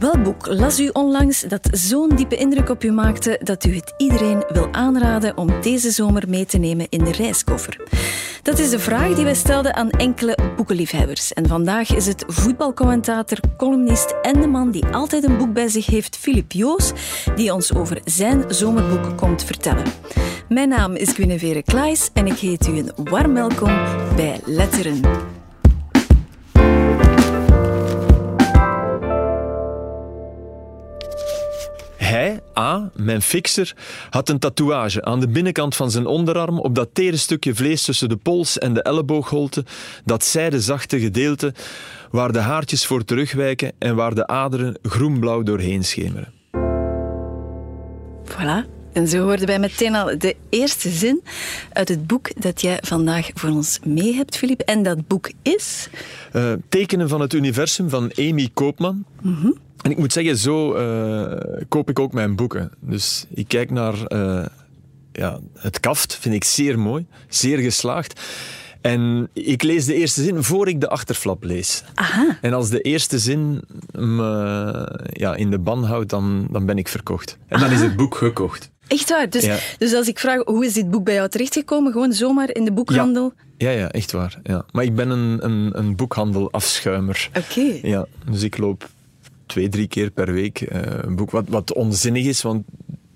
[0.00, 3.94] Welk boek las u onlangs dat zo'n diepe indruk op u maakte dat u het
[3.96, 7.76] iedereen wil aanraden om deze zomer mee te nemen in de reiskoffer?
[8.42, 11.32] Dat is de vraag die wij stelden aan enkele boekenliefhebbers.
[11.32, 15.86] En vandaag is het voetbalcommentator, columnist en de man die altijd een boek bij zich
[15.86, 16.92] heeft, Filip Joos,
[17.36, 19.84] die ons over zijn zomerboek komt vertellen.
[20.48, 23.78] Mijn naam is Guinevere Klaes en ik heet u een warm welkom
[24.16, 25.00] bij Letteren.
[32.10, 33.74] Hij, A, mijn fixer,
[34.10, 38.08] had een tatoeage aan de binnenkant van zijn onderarm op dat tere stukje vlees tussen
[38.08, 39.64] de pols en de elleboogholte,
[40.04, 41.54] dat zijde zachte gedeelte
[42.10, 46.32] waar de haartjes voor terugwijken en waar de aderen groenblauw doorheen schemeren.
[48.24, 48.79] Voilà.
[48.92, 51.22] En zo hoorden wij meteen al de eerste zin
[51.72, 54.60] uit het boek dat jij vandaag voor ons mee hebt, Filip.
[54.60, 55.88] En dat boek is...
[56.32, 59.04] Uh, Tekenen van het universum van Amy Koopman.
[59.82, 61.36] En ik moet zeggen, zo uh,
[61.68, 62.70] koop ik ook mijn boeken.
[62.80, 64.46] Dus ik kijk naar uh,
[65.12, 68.20] ja, het kaft, vind ik zeer mooi, zeer geslaagd.
[68.80, 71.84] En ik lees de eerste zin voor ik de achterflap lees.
[71.94, 72.38] Aha.
[72.40, 76.88] En als de eerste zin me ja, in de ban houdt, dan, dan ben ik
[76.88, 77.38] verkocht.
[77.46, 78.70] En dan is het boek gekocht.
[78.90, 79.30] Echt waar?
[79.30, 79.58] Dus, Ja.
[79.78, 81.92] dus als ik vraag, hoe is dit boek bij jou terechtgekomen?
[81.92, 83.32] Gewoon zomaar in de boekhandel?
[83.58, 84.38] Ja, ja, echt waar.
[84.42, 84.64] Ja.
[84.72, 87.28] Maar ik ben een, een, een boekhandel-afschuimer.
[87.36, 87.78] Oké.
[87.82, 88.88] Ja, dus ik loop
[89.46, 91.30] twee, drie keer per week eh, een boek.
[91.30, 92.64] Wat, wat onzinnig is, want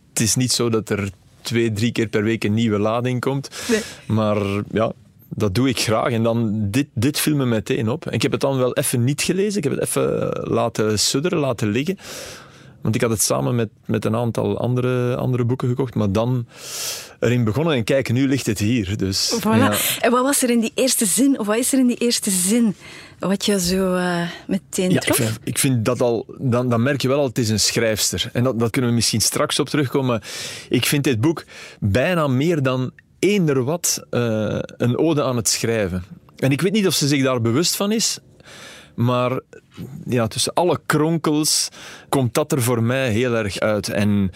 [0.08, 3.50] het is niet zo dat er twee, drie keer per week een nieuwe lading komt.
[3.68, 3.80] Nee.
[4.06, 4.38] Maar
[4.72, 4.92] ja,
[5.28, 6.12] dat doe ik graag.
[6.12, 8.06] En dan, dit, dit viel me meteen op.
[8.06, 9.56] En ik heb het dan wel even niet gelezen.
[9.58, 11.98] Ik heb het even laten sudderen, laten liggen.
[12.84, 15.94] Want ik had het samen met, met een aantal andere, andere boeken gekocht.
[15.94, 16.46] Maar dan
[17.20, 18.96] erin begonnen en kijk, nu ligt het hier.
[18.96, 19.42] Dus, Voilà.
[19.56, 19.74] ja.
[20.00, 22.30] En wat was er in die eerste zin, of wat is er in die eerste
[22.30, 22.74] zin,
[23.18, 25.16] wat je zo eh, meteen Ja, ik trof?
[25.16, 28.30] vind, ik vind dat al, dan, dan merk je wel al, het is een schrijfster.
[28.32, 30.20] En dat, dat kunnen we misschien straks op terugkomen.
[30.68, 31.44] Ik vind dit boek
[31.80, 36.04] bijna meer dan eender wat eh, een ode aan het schrijven.
[36.36, 38.18] En ik weet niet of ze zich daar bewust van is,
[38.94, 39.40] maar
[40.06, 41.68] ja, tussen alle kronkels
[42.08, 43.88] komt dat er voor mij heel erg uit.
[43.88, 44.30] En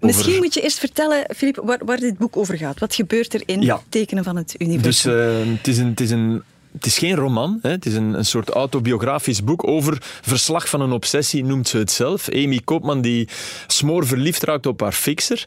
[0.00, 2.78] Misschien moet je eerst vertellen, Filip, waar, waar dit boek over gaat.
[2.78, 3.80] Wat gebeurt er in Ja.
[3.88, 5.12] Tekenen van het Dus Universum?
[5.18, 7.70] eh, het, is een, het, is een, het is geen roman, hè.
[7.70, 11.90] het is een, een soort autobiografisch boek over verslag van een obsessie, noemt ze het
[11.90, 12.28] zelf.
[12.28, 13.28] Amy Koopman die
[13.66, 15.44] smoor verliefd raakt op haar fixer.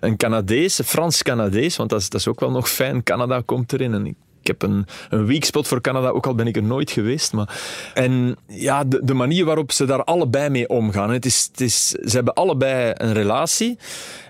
[0.00, 3.02] Een Canadees, Frans-Canadees, want dat is, dat is ook wel nog fijn.
[3.02, 4.14] Canada komt erin en ik
[4.48, 7.32] ik heb een, een weak spot voor Canada, ook al ben ik er nooit geweest.
[7.32, 7.60] Maar...
[7.94, 11.10] En ja, de, de manier waarop ze daar allebei mee omgaan.
[11.10, 13.78] Het is, het is, ze hebben allebei een relatie.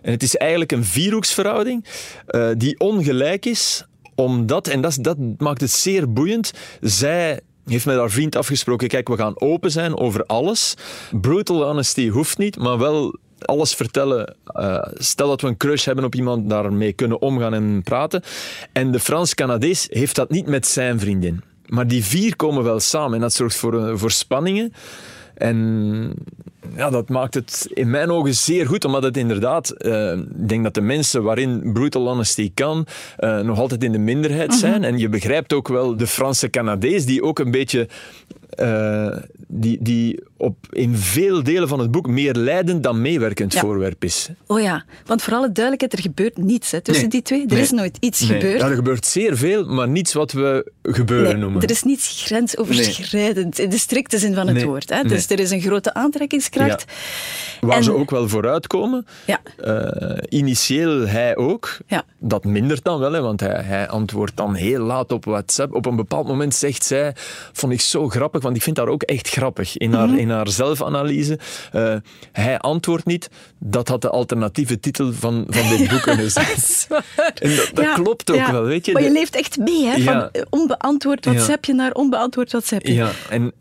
[0.03, 1.84] En het is eigenlijk een vierhoeksverhouding
[2.27, 3.84] eh, die ongelijk is,
[4.15, 9.09] omdat, en dat, dat maakt het zeer boeiend, zij heeft met haar vriend afgesproken, kijk,
[9.09, 10.75] we gaan open zijn over alles.
[11.21, 14.34] Brutal honesty hoeft niet, maar wel alles vertellen.
[14.44, 18.22] Eh, stel dat we een crush hebben op iemand, daarmee kunnen omgaan en praten.
[18.72, 21.42] En de Frans-Canadees heeft dat niet met zijn vriendin.
[21.66, 24.72] Maar die vier komen wel samen en dat zorgt voor, eh, voor spanningen.
[25.34, 26.14] En
[26.76, 30.64] ja, dat maakt het in mijn ogen zeer goed, omdat het inderdaad, eh, ik denk
[30.64, 32.86] dat de mensen waarin brutal honesty kan,
[33.42, 34.84] nog altijd in de minderheid zijn.
[34.84, 37.88] En je begrijpt ook wel de Franse Canadees, die ook een beetje,
[38.51, 39.17] eh,
[39.49, 43.61] die, die op, in veel delen van het boek meer leidend dan meewerkend Ja.
[43.61, 44.29] voorwerp is.
[44.47, 47.12] Oh ja, want voor alle duidelijkheid, er gebeurt niets hè, tussen Nee.
[47.12, 47.41] die twee.
[47.47, 47.61] Er Nee.
[47.62, 48.61] is nooit iets Nee, gebeurd.
[48.61, 51.62] Ja, er gebeurt zeer veel, maar niets wat we gebeuren Nee, noemen.
[51.62, 54.91] er is niets grensoverschrijdend in de strikte zin van het Nee, woord.
[54.91, 54.97] Hè.
[54.97, 55.05] nee.
[55.13, 56.84] Dus er is een grote aantrekkingskracht.
[57.61, 59.07] Waar En- ze ook wel vooruitkomen.
[59.27, 59.41] Ja.
[59.57, 61.77] Eh, initieel hij ook.
[61.87, 62.05] Ja.
[62.19, 65.75] Dat mindert dan wel, hè, want hij, hij antwoordt dan heel laat op WhatsApp.
[65.75, 67.13] Op een bepaald moment zegt zij,
[67.53, 70.16] vond ik zo grappig, want ik vind haar ook echt grappig in haar, Mhm.
[70.19, 71.38] in haar zelfanalyse.
[71.72, 71.94] Eh,
[72.32, 76.47] hij antwoordt niet, dat had de alternatieve titel van, van dit boek kunnen zijn.
[77.42, 78.52] En dat, dat Ja, klopt ook ja.
[78.52, 78.92] wel, weet je.
[78.92, 80.00] Maar je leeft echt mee, hè?
[80.02, 81.24] Van onbeantwoord.
[81.24, 82.94] WhatsAppje naar onbeantwoord WhatsAppje.
[82.94, 83.52] Ja, en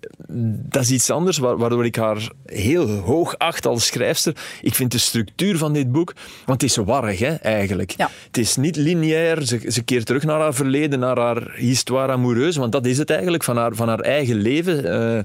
[0.69, 4.35] dat is iets anders, wa- waardoor ik haar heel hoog acht als schrijfster.
[4.61, 6.13] Ik vind de structuur van dit boek,
[6.45, 7.93] want het is warrig hè, eigenlijk.
[7.97, 8.09] Ja.
[8.27, 12.59] Het is niet lineair, ze, ze keert terug naar haar verleden, naar haar histoire amoureuse,
[12.59, 14.64] want dat is het eigenlijk, van haar, van haar eigen leven.
[14.67, 15.19] Eh,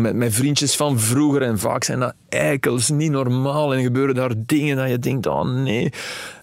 [0.00, 3.74] met, met vriendjes van vroeger en vaak zijn dat eikels, niet normaal.
[3.74, 5.92] En gebeuren daar dingen dat je denkt, oh nee,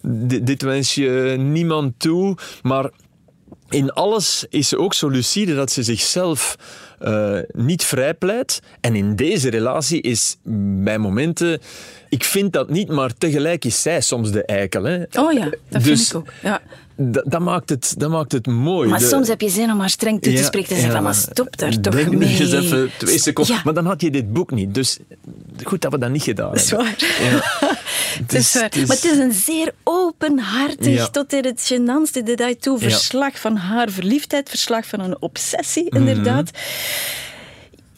[0.02, 2.90] dit, dit wens je niemand toe, maar
[3.70, 6.56] in alles is ze ook zo lucide dat ze zichzelf
[7.00, 8.60] eh, niet vrijpleit.
[8.82, 10.38] En in deze relatie is
[10.84, 11.60] bij momenten...
[12.10, 14.84] Ik vind dat niet, maar tegelijk is zij soms de eikel.
[14.84, 15.04] Hè.
[15.20, 16.28] Oh ja, dat Dus vind ik ook.
[16.44, 16.62] Ja.
[17.26, 18.90] Dat, maakt het, dat maakt het mooi.
[18.90, 20.92] Maar De- soms heb je zin om haar streng toe te Ja, spreken en zeggen
[20.92, 22.30] ja, van, maar stop daar toch Denk mee.
[22.40, 23.56] eens even twee seconden.
[23.56, 23.62] Ja.
[23.66, 24.74] Maar dan had je dit boek niet.
[24.74, 24.98] Dus
[25.64, 26.88] goed dat we dat niet gedaan Dat is hebben.
[27.60, 27.82] waar.
[28.18, 28.24] Ja.
[28.24, 28.54] Het is.
[28.54, 31.08] Maar het is een zeer openhartig, Ja.
[31.08, 35.98] tot in het gênantste detail toe, verslag van haar verliefdheid, verslag van een obsessie, Mhm.
[35.98, 36.52] inderdaad.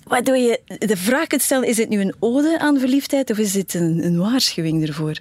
[0.04, 3.52] Waardoor je de vraag kunt stellen, is het nu een ode aan verliefdheid of is
[3.52, 5.18] dit een, een waarschuwing ervoor?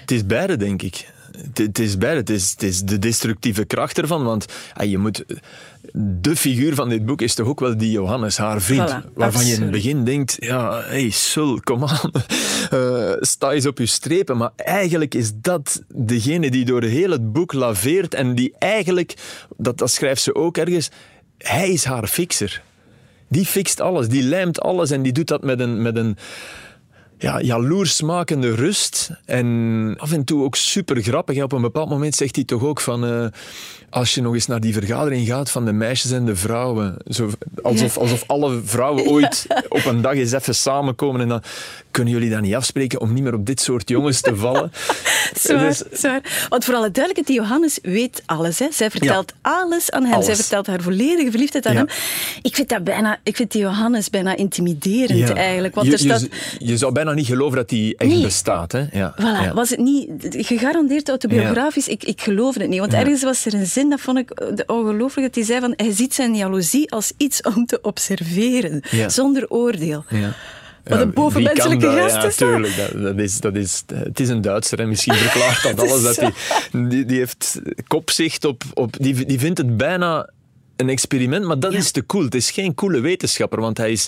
[0.00, 1.08] Het is beide, denk ik.
[1.42, 2.20] Het, het is beide.
[2.20, 4.24] Het is, het is de destructieve kracht ervan.
[4.24, 4.44] Want
[4.74, 5.24] ah, je moet,
[5.92, 8.90] de figuur van dit boek is toch ook wel die Johannes, haar vriend.
[8.90, 12.10] Voilà, waarvan je in het begin denkt: ja, hey, sul, kom aan.
[12.70, 14.36] Eh, sta eens op je strepen.
[14.36, 18.14] Maar eigenlijk is dat degene die door heel het boek laveert.
[18.14, 19.14] En die eigenlijk,
[19.56, 20.90] dat, dat schrijft ze ook ergens,
[21.38, 22.62] hij is haar fixer.
[23.28, 26.16] Die fixt alles, die lijmt alles en die doet dat met een, met een
[27.20, 29.10] ja, jaloersmakende rust.
[29.24, 31.36] En af en toe ook super grappig.
[31.36, 33.04] En op een bepaald moment zegt hij toch ook van...
[33.04, 33.26] eh,
[33.90, 36.96] als je nog eens naar die vergadering gaat van de meisjes en de vrouwen.
[37.08, 37.30] Zo,
[37.62, 41.20] alsof, alsof alle vrouwen ooit op een dag eens even samenkomen.
[41.20, 41.42] En dan
[41.90, 44.72] kunnen jullie dat niet afspreken om niet meer op dit soort jongens te vallen.
[45.42, 46.46] Zwaar, Dus- zwaar.
[46.48, 48.58] Want voor alle duidelijkheid, die Johannes weet alles.
[48.58, 48.66] Hè.
[48.72, 50.12] Zij vertelt alles aan hem.
[50.12, 50.26] Alles.
[50.26, 51.78] Zij vertelt haar volledige verliefdheid aan Ja.
[51.78, 51.88] hem.
[52.42, 55.34] Ik vind, dat bijna, ik vind die Johannes bijna intimiderend Ja.
[55.34, 55.74] eigenlijk.
[55.74, 56.20] Want je, er staat...
[56.20, 56.28] je,
[56.58, 58.22] je zou bijna niet geloven dat die echt Nee.
[58.22, 58.72] bestaat.
[58.72, 58.84] Hè?
[58.92, 59.14] Ja.
[59.18, 59.52] Voilà, ja.
[59.54, 61.88] was het niet gegarandeerd autobiografisch?
[61.88, 62.80] Ik, ik geloofde het niet.
[62.80, 65.72] Want ergens was er een zin, dat vond ik eh, ongelooflijk, dat hij zei van
[65.76, 70.04] hij ziet zijn jaloezie als iets om te observeren, zonder oordeel.
[70.08, 70.34] Ja.
[70.84, 72.48] Wat een bovenmenselijke gast ja, is dat?
[72.48, 72.76] tuurlijk.
[72.76, 76.02] Dat, dat is, dat is, het is een Duitser en misschien verklaart dat alles.
[76.02, 76.32] Dat
[76.72, 78.62] die, die, die heeft kopzicht op...
[78.74, 80.28] op die, die vindt het bijna
[80.80, 81.78] een experiment, maar dat Ja.
[81.78, 82.24] is te cool.
[82.24, 84.06] Het is geen coole wetenschapper, want hij is...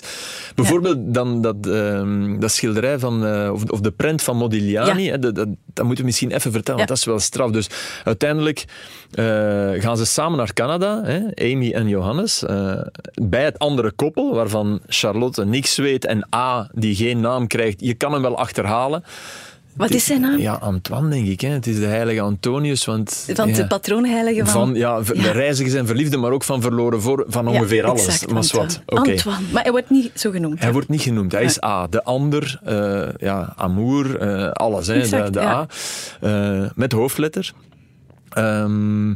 [0.55, 3.25] Bijvoorbeeld dan dat, ehm, dat schilderij van...
[3.25, 5.11] eh, of, of de prent van Modigliani, Ja.
[5.11, 7.51] hè, dat, dat, dat moeten we misschien even vertellen, want dat is wel straf.
[7.51, 7.67] Dus
[8.03, 8.65] uiteindelijk
[9.11, 9.25] eh,
[9.81, 11.19] gaan ze samen naar Canada, hè,
[11.51, 12.81] Amy en Johannes, eh,
[13.13, 17.81] bij het andere koppel, waarvan Charlotte niks weet en A, die geen naam krijgt.
[17.81, 19.03] Je kan hem wel achterhalen.
[19.75, 20.39] Wat is zijn naam?
[20.39, 21.41] Ja, Antoine, denk ik.
[21.41, 21.47] Hè.
[21.49, 22.85] Het is de heilige Antonius.
[22.85, 24.51] Want, Van ja, de patroonheilige van...
[24.51, 28.05] van ja, de reizigers en verliefden, maar ook van verloren voor, van Ja, ongeveer alles.
[28.07, 28.73] exact, maar Antoine.
[28.85, 29.11] Oké.
[29.11, 29.41] Antoine.
[29.51, 30.59] Maar hij wordt niet zo genoemd.
[30.59, 31.31] Hij wordt niet genoemd.
[31.31, 31.87] Hij is A.
[31.87, 34.87] De ander, eh, ja, amour, eh, alles.
[34.87, 35.39] Hè, Exact, de.
[35.39, 35.67] A.
[36.21, 37.51] Eh, met hoofdletter.
[38.29, 39.13] Ehm,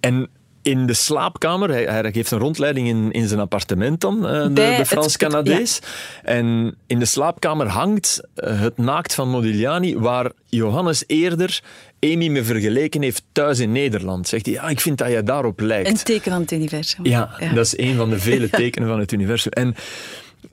[0.00, 0.28] en
[0.68, 4.82] in de slaapkamer, hij, hij geeft een rondleiding in, in zijn appartement dan, eh, de,
[4.86, 5.78] Frans-Canadees.
[6.22, 11.62] En in de slaapkamer hangt eh, het naakt van Modigliani, waar Johannes eerder
[12.00, 14.28] Amy me vergeleken heeft thuis in Nederland.
[14.28, 15.88] Zegt hij, ja, ik vind dat jij daarop lijkt.
[15.88, 17.04] Een teken van het universum.
[17.04, 19.52] Ja, dat is een van de vele tekenen van het universum.
[19.52, 19.74] En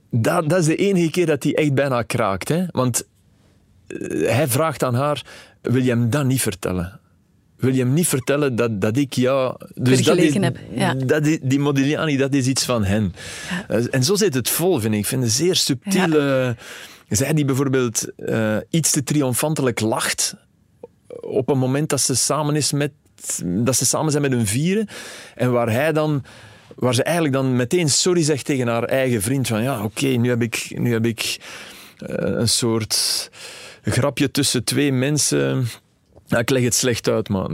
[0.09, 2.47] dat, dat is de enige keer dat hij echt bijna kraakt.
[2.47, 2.63] Hè?
[2.71, 3.07] Want
[3.88, 5.25] eh, hij vraagt aan haar,
[5.61, 7.00] wil je hem dat niet vertellen?
[7.56, 9.56] Wil je hem niet vertellen dat, dat ik jou...
[9.74, 10.94] Dus dat is, heb, ja.
[10.94, 13.13] dat is, die Modigliani, dat is iets van hen.
[13.68, 15.00] Eh, En zo zit het vol, vind ik.
[15.00, 16.56] Ik vind het zeer subtiele...
[17.10, 20.36] Zij die bijvoorbeeld eh, iets te triomfantelijk lacht
[21.07, 22.92] op een moment dat ze samen is met
[23.44, 24.88] dat ze samen zijn met hun vieren
[25.36, 26.24] en waar hij dan
[26.75, 30.30] waar ze eigenlijk dan meteen sorry zegt tegen haar eigen vriend van ja oké nu
[30.30, 31.38] heb ik nu heb ik
[31.98, 33.30] eh, een soort
[33.84, 35.68] grapje tussen twee mensen
[36.25, 37.48] ja, ik leg het slecht uit, maar...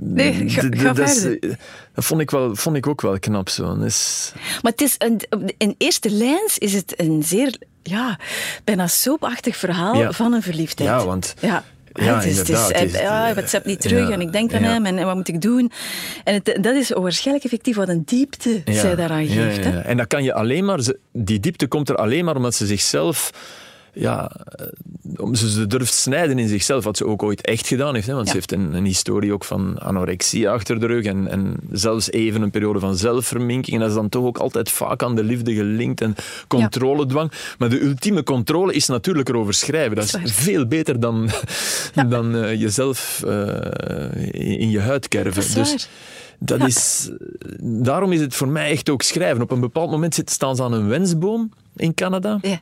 [0.00, 1.58] Nee, ga- ga dat, is- verder.
[1.94, 3.48] dat vond ik, wel, vond ik ook wel knap.
[3.48, 3.74] Zo.
[3.74, 5.20] Is, Maar het is een,
[5.58, 8.18] in eerste lijns is het een zeer, ja,
[8.64, 10.12] bijna soapachtig verhaal Ja.
[10.12, 10.88] van een verliefdheid.
[10.90, 11.64] Ja, want- Ja.
[11.96, 14.32] Ja, het is, het is, het is- ja, hij WhatsApp niet terug ja, en ik
[14.32, 14.68] denk aan ja.
[14.72, 15.72] hem en, en wat moet ik doen?
[16.24, 19.64] En het, dat is waarschijnlijk effectief wat een diepte zij daaraan geeft.
[19.64, 19.78] hè?
[19.80, 20.80] En dat kan je alleen maar,
[21.12, 23.30] die diepte komt er alleen maar omdat ze zichzelf,
[23.94, 24.66] ja, eh,
[25.16, 28.06] om ze, durft snijden in zichzelf, wat ze ook ooit echt gedaan heeft.
[28.06, 28.12] Hè?
[28.14, 28.32] Want Ja.
[28.32, 32.42] ze heeft een, een historie ook van anorexie achter de rug en, en zelfs even
[32.42, 33.74] een periode van zelfverminking.
[33.76, 36.14] En dat is dan toch ook altijd vaak aan de liefde gelinkt en
[36.48, 37.32] controledwang.
[37.58, 39.96] Maar de ultieme controle is natuurlijk erover schrijven.
[39.96, 41.28] Dat is veel beter dan,
[42.08, 43.46] dan eh, jezelf eh,
[44.32, 45.54] in, in je huid kerven.
[45.54, 45.88] Dus,
[46.38, 46.66] dat Ja.
[46.66, 47.10] is,
[47.60, 49.42] daarom is het voor mij echt ook schrijven.
[49.42, 52.38] Op een bepaald moment zit, staan ze aan een wensboom in Canada.
[52.42, 52.60] Ja.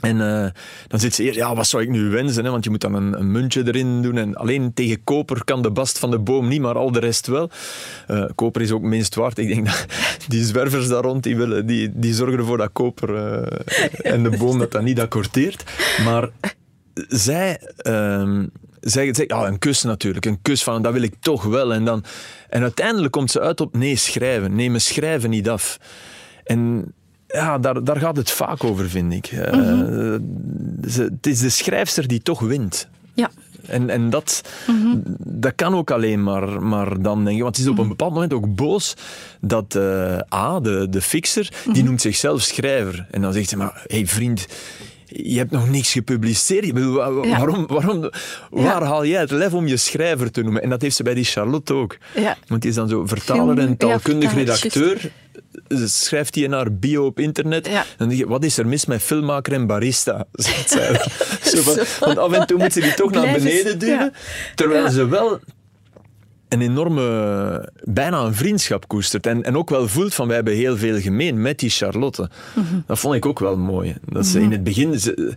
[0.00, 0.50] En eh,
[0.88, 2.44] dan zit ze eerst, ja, wat zou ik nu wensen?
[2.44, 2.50] Hè?
[2.50, 4.16] Want je moet dan een, een muntje erin doen.
[4.16, 7.26] En alleen tegen koper kan de bast van de boom niet, maar al de rest
[7.26, 7.50] wel.
[8.06, 9.38] Eh, koper is ook minst waard.
[9.38, 9.86] Ik denk dat
[10.28, 14.36] die zwervers daar rond, die, willen, die, die zorgen ervoor dat koper eh, en de
[14.38, 15.64] boom dat dat niet accordeert.
[16.04, 16.28] Maar
[17.08, 18.44] zij, ehm
[18.80, 20.26] zij zegt, ja, een kus natuurlijk.
[20.26, 21.72] Een kus van, dat wil ik toch wel.
[21.72, 22.04] En, dan,
[22.48, 24.54] en uiteindelijk komt ze uit op, nee, schrijven.
[24.54, 25.78] Nee, me schrijven niet af.
[26.44, 26.92] En
[27.32, 29.26] ja, daar, daar gaat het vaak over, vind ik.
[29.26, 29.52] Eh,
[30.88, 32.88] ze- het is de schrijfster die toch wint.
[33.14, 33.30] Ja.
[33.66, 34.40] En, en dat,
[35.18, 37.42] dat kan ook alleen maar, maar dan, denk ik.
[37.42, 38.94] Want ze is op een bepaald moment ook boos
[39.40, 43.06] dat eh, A, de, de fixer, die noemt zichzelf schrijver.
[43.10, 44.46] En dan zegt ze, maar hey, vriend,
[45.06, 46.64] je hebt nog niks gepubliceerd.
[46.64, 47.36] Ik bedoel, wa- wa- Ja.
[47.36, 48.10] waarom, waarom,
[48.50, 50.62] waar haal jij het lef om je schrijver te noemen?
[50.62, 51.96] En dat heeft ze bij die Charlotte ook.
[52.14, 52.36] Ja.
[52.46, 55.10] Want die is dan zo vertaler en taalkundig redacteur.
[55.84, 57.66] Schrijft hij in haar bio op internet.
[57.66, 57.84] Ja.
[57.96, 60.24] Dan denk je, wat is er mis met filmmaker en barista?
[60.32, 60.94] Zegt zij.
[61.54, 62.04] Zo van- Zo.
[62.04, 63.94] want af en toe moet ze die toch naar beneden duwen.
[63.98, 64.10] ja.
[64.54, 64.90] Terwijl Ja.
[64.90, 65.40] ze wel
[66.48, 69.26] een enorme, bijna een vriendschap koestert.
[69.26, 72.30] En, en ook wel voelt van, wij hebben heel veel gemeen met die Charlotte.
[72.54, 72.64] Mhm.
[72.86, 73.94] Dat vond ik ook wel mooi.
[74.08, 75.34] Dat ze in het begin, ze,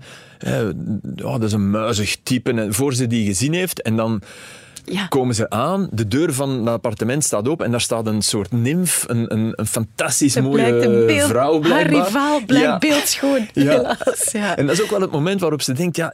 [1.24, 3.82] oh, dat is een muizig type, en voor ze die gezien heeft.
[3.82, 4.22] En dan
[4.86, 5.08] Ja.
[5.08, 8.52] komen ze aan, de deur van het appartement staat open en daar staat een soort
[8.52, 12.06] nimf, een, een, een fantastisch mooie blijkt een beeld, vrouw haar blijkbaar.
[12.06, 12.78] rivaal blijkt Ja.
[12.78, 13.64] beeldschoon, Ja.
[13.72, 14.30] helaas.
[14.32, 14.58] Ja.
[14.58, 16.14] En dat is ook wel het moment waarop ze denkt, ja,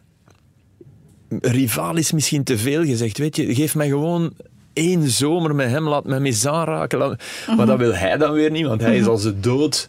[1.41, 4.33] rivaal is misschien te veel gezegd, weet je, geef mij gewoon
[4.73, 7.17] één zomer met hem, laat mij mee aanraken.
[7.57, 9.87] Maar dat wil hij dan weer niet, want hij is al zo dood.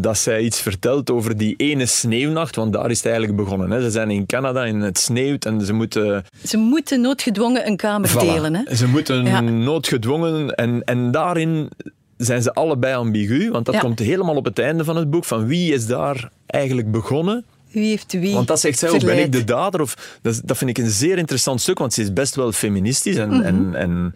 [0.00, 3.70] Dat zij iets vertelt over die ene sneeuwnacht, want daar is het eigenlijk begonnen.
[3.70, 3.82] Hè.
[3.82, 6.24] Ze zijn in Canada en het sneeuwt en ze moeten...
[6.44, 8.12] Ze moeten noodgedwongen een kamer Voilà.
[8.20, 8.54] delen.
[8.54, 8.74] Hè?
[8.76, 9.40] Ze moeten Ja.
[9.40, 11.68] noodgedwongen en, en daarin
[12.16, 13.80] zijn ze allebei ambigu, want dat Ja.
[13.80, 17.88] komt helemaal op het einde van het boek, van wie is daar eigenlijk begonnen Wie
[17.88, 19.80] heeft wie want dat zegt zij ook, ben ik de dader?
[19.80, 23.16] Of, dat, dat vind ik een zeer interessant stuk, want ze is best wel feministisch.
[23.16, 24.14] En, en, en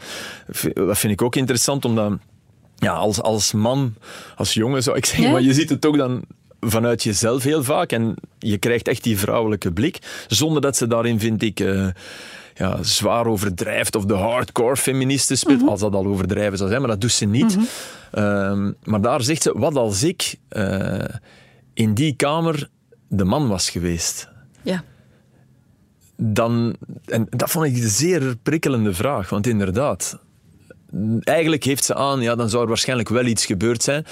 [0.49, 2.13] v- dat vind ik ook interessant, omdat
[2.81, 3.95] ja, als, als man,
[4.37, 5.31] als jongen zou ik zeggen, Ja.
[5.33, 6.23] maar je ziet het ook dan
[6.61, 7.93] vanuit jezelf heel vaak.
[7.93, 11.61] En je krijgt echt die vrouwelijke blik, zonder dat ze daarin, vind ik...
[11.61, 11.87] eh,
[12.55, 16.91] ja, zwaar overdrijft of de hardcore feministen speelt, als dat al overdrijven zou zijn, maar
[16.91, 17.59] dat doet ze niet.
[18.13, 20.99] Ehm, maar daar zegt ze, wat als ik eh,
[21.75, 22.69] in die kamer
[23.09, 24.29] de man was geweest?
[24.63, 24.85] Ja.
[26.17, 30.19] dan, en dat vond ik een zeer prikkelende vraag, want inderdaad,
[31.21, 34.07] eigenlijk heeft ze aan, ja, dan zou er waarschijnlijk wel iets gebeurd zijn,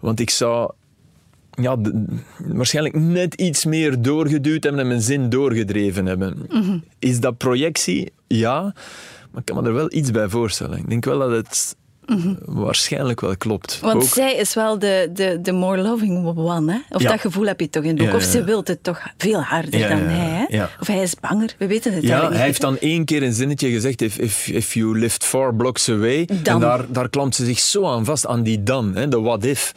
[0.00, 0.72] want ik zou
[1.50, 1.76] ja,
[2.38, 6.48] waarschijnlijk net iets meer doorgeduwd hebben en mijn zin doorgedreven hebben.
[6.98, 8.12] Is dat projectie?
[8.26, 8.62] Ja,
[9.30, 10.78] maar ik kan me er wel iets bij voorstellen.
[10.78, 11.76] Ik denk wel dat het
[12.44, 13.78] waarschijnlijk wel klopt.
[13.80, 16.78] Want Ook- zij is wel de, de, de more loving one, hè?
[16.96, 17.10] Of Ja.
[17.10, 18.08] dat gevoel heb je toch in het boek.
[18.08, 18.44] Ja, Of ja, ze ja.
[18.44, 20.10] wil het toch veel harder Ja, dan ja, ja.
[20.10, 20.56] hij, hè?
[20.56, 20.70] Ja.
[20.80, 22.40] Of hij is banger, we weten het Ja, eigenlijk hij niet.
[22.46, 26.28] heeft dan één keer een zinnetje gezegd: if, if, if you lived four blocks away.
[26.42, 26.54] Dan.
[26.54, 29.44] En daar, daar klampt ze zich zo aan vast, aan die dan, hè, de what
[29.44, 29.72] if.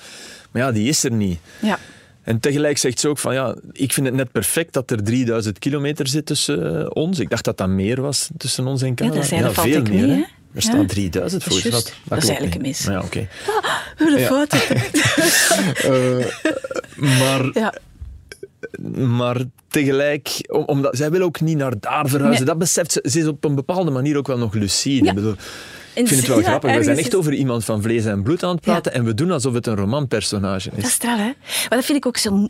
[0.52, 1.40] Maar ja, die is er niet.
[1.62, 1.80] Ja.
[2.24, 5.60] En tegelijk zegt ze ook van ja, ik vind het net perfect dat er 3000
[5.60, 7.20] kilometer zit tussen eh, ons.
[7.20, 9.18] Ik dacht dat dat meer was tussen ons en Canada.
[9.18, 10.08] dat zei- dat valt veel ik meer.
[10.08, 10.70] mee, Er Ja.
[10.72, 11.72] staat 3000 Dat is voor.
[11.72, 11.86] juist.
[11.88, 12.86] Dat, Dat is eigenlijk niet.
[12.86, 13.02] een mis.
[13.02, 13.28] Ja, oké.
[13.98, 14.28] Hoe de Ja.
[14.28, 14.58] foto.
[16.96, 17.74] Maar, Ja.
[19.08, 22.46] maar tegelijk, om- omdat zij wil ook niet naar daar verhuizen.
[22.46, 22.50] Nee.
[22.54, 23.06] Dat beseft ze.
[23.10, 25.04] Ze is op een bepaalde manier ook wel nog lucide.
[25.04, 25.10] Ja.
[25.10, 25.36] Ik, bedoel,
[25.94, 26.76] ik vind het wel ja, grappig.
[26.76, 29.14] We zijn echt is- over iemand van vlees en bloed aan het praten en we
[29.14, 30.92] doen alsof het een romanpersonage Dat is is.
[30.92, 31.24] straf, hè?
[31.24, 32.48] Maar dat vind ik ook zo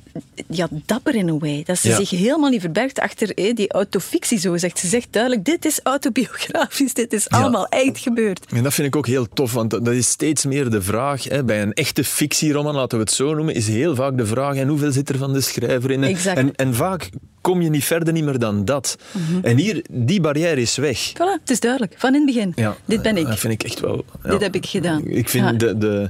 [0.48, 1.64] ja, dapper in een way.
[1.66, 1.96] Dat ze Ja.
[1.96, 4.80] zich helemaal niet verbergt achter hé, die autofictie, zo zegt.
[4.80, 8.46] Ze zegt duidelijk, dit is autobiografisch, dit is allemaal echt gebeurd.
[8.54, 11.24] En dat vind ik ook heel tof, want dat is steeds meer de vraag.
[11.24, 14.56] Hè, bij een echte fictieroman, laten we het zo noemen, is heel vaak de vraag:
[14.56, 16.04] en hoeveel zit er van de schrijver in?
[16.04, 16.38] Exact.
[16.38, 17.10] En, en vaak
[17.44, 18.98] kom je niet verder niet meer dan dat.
[19.42, 21.12] En hier, die barrière is weg.
[21.14, 22.52] Voilà, het is duidelijk, van in het begin.
[22.56, 23.26] Ja, dit ben ik.
[23.28, 24.06] Dat vind ik echt wel.
[24.24, 24.30] ja.
[24.30, 25.06] Dit heb ik gedaan.
[25.08, 25.52] Ik vind Ja.
[25.54, 26.10] de, de,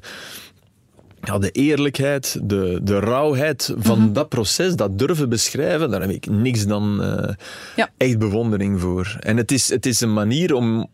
[1.24, 4.14] ja, de eerlijkheid, de, de rauwheid van Mhm.
[4.14, 7.34] dat proces, dat durven beschrijven, daar heb ik niks dan eh,
[7.76, 7.90] Ja.
[7.98, 9.18] echt bewondering voor.
[9.20, 10.88] En het is, het is een manier om,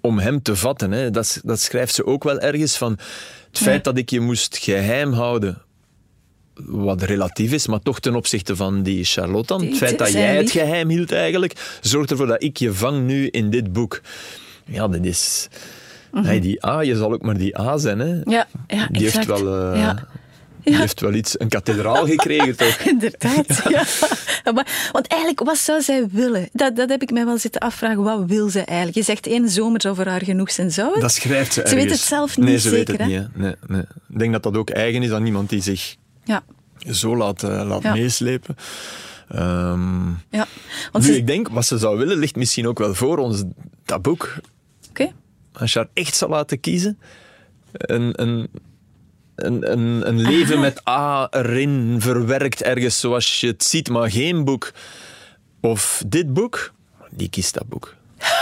[0.00, 0.90] om hem te vatten.
[0.92, 1.10] Hè.
[1.10, 2.92] Dat, dat schrijft ze ook wel ergens van
[3.50, 5.62] het feit dat ik je moest geheim houden.
[6.64, 9.66] Wat relatief is, maar toch ten opzichte van die Charlotte dan.
[9.66, 13.26] Het feit dat jij het geheim hield eigenlijk, zorgt ervoor dat ik je vang nu
[13.28, 14.00] in dit boek.
[14.64, 15.48] Ja, dat is...
[16.22, 17.98] Hey, die A, je zal ook maar die A zijn.
[17.98, 18.14] Hè.
[18.14, 18.30] Mhm.
[18.30, 19.72] Ja, ja die heeft wel...
[19.72, 20.06] eh, Ja.
[20.62, 22.78] Die heeft wel iets, een kathedraal gekregen, toch?
[22.78, 23.84] Inderdaad, ja.
[24.52, 26.48] Maar, want eigenlijk, wat zou zij willen?
[26.52, 28.02] Dat, dat heb ik mij wel zitten afvragen.
[28.02, 28.96] Wat wil ze eigenlijk?
[28.96, 30.70] Je zegt één zomer zou voor haar genoeg zijn.
[30.72, 31.00] Zou het?
[31.00, 31.82] Dat schrijft ze Ze ergens.
[31.82, 33.06] weet het zelf Nee, niet ze zeker, weet het hè?
[33.20, 33.28] niet.
[33.34, 33.40] Hè.
[33.42, 33.82] Nee, nee.
[34.08, 35.96] Ik denk dat dat ook eigen is aan iemand die zich
[36.26, 36.42] Ja,
[36.92, 37.92] zo laat, eh, laat Ja.
[37.92, 38.56] meeslepen.
[39.28, 40.46] Ehm, ja.
[40.92, 43.42] Want nu, ze, ik denk, wat ze zou willen, ligt misschien ook wel voor ons,
[43.84, 44.34] dat boek.
[44.88, 45.12] Oké.
[45.52, 46.98] Als je haar echt zou laten kiezen,
[47.72, 48.48] een, een,
[49.34, 54.44] een, een, een leven met A erin verwerkt ergens zoals je het ziet, maar geen
[54.44, 54.72] boek.
[55.60, 56.72] Of dit boek,
[57.10, 57.94] die kiest dat boek.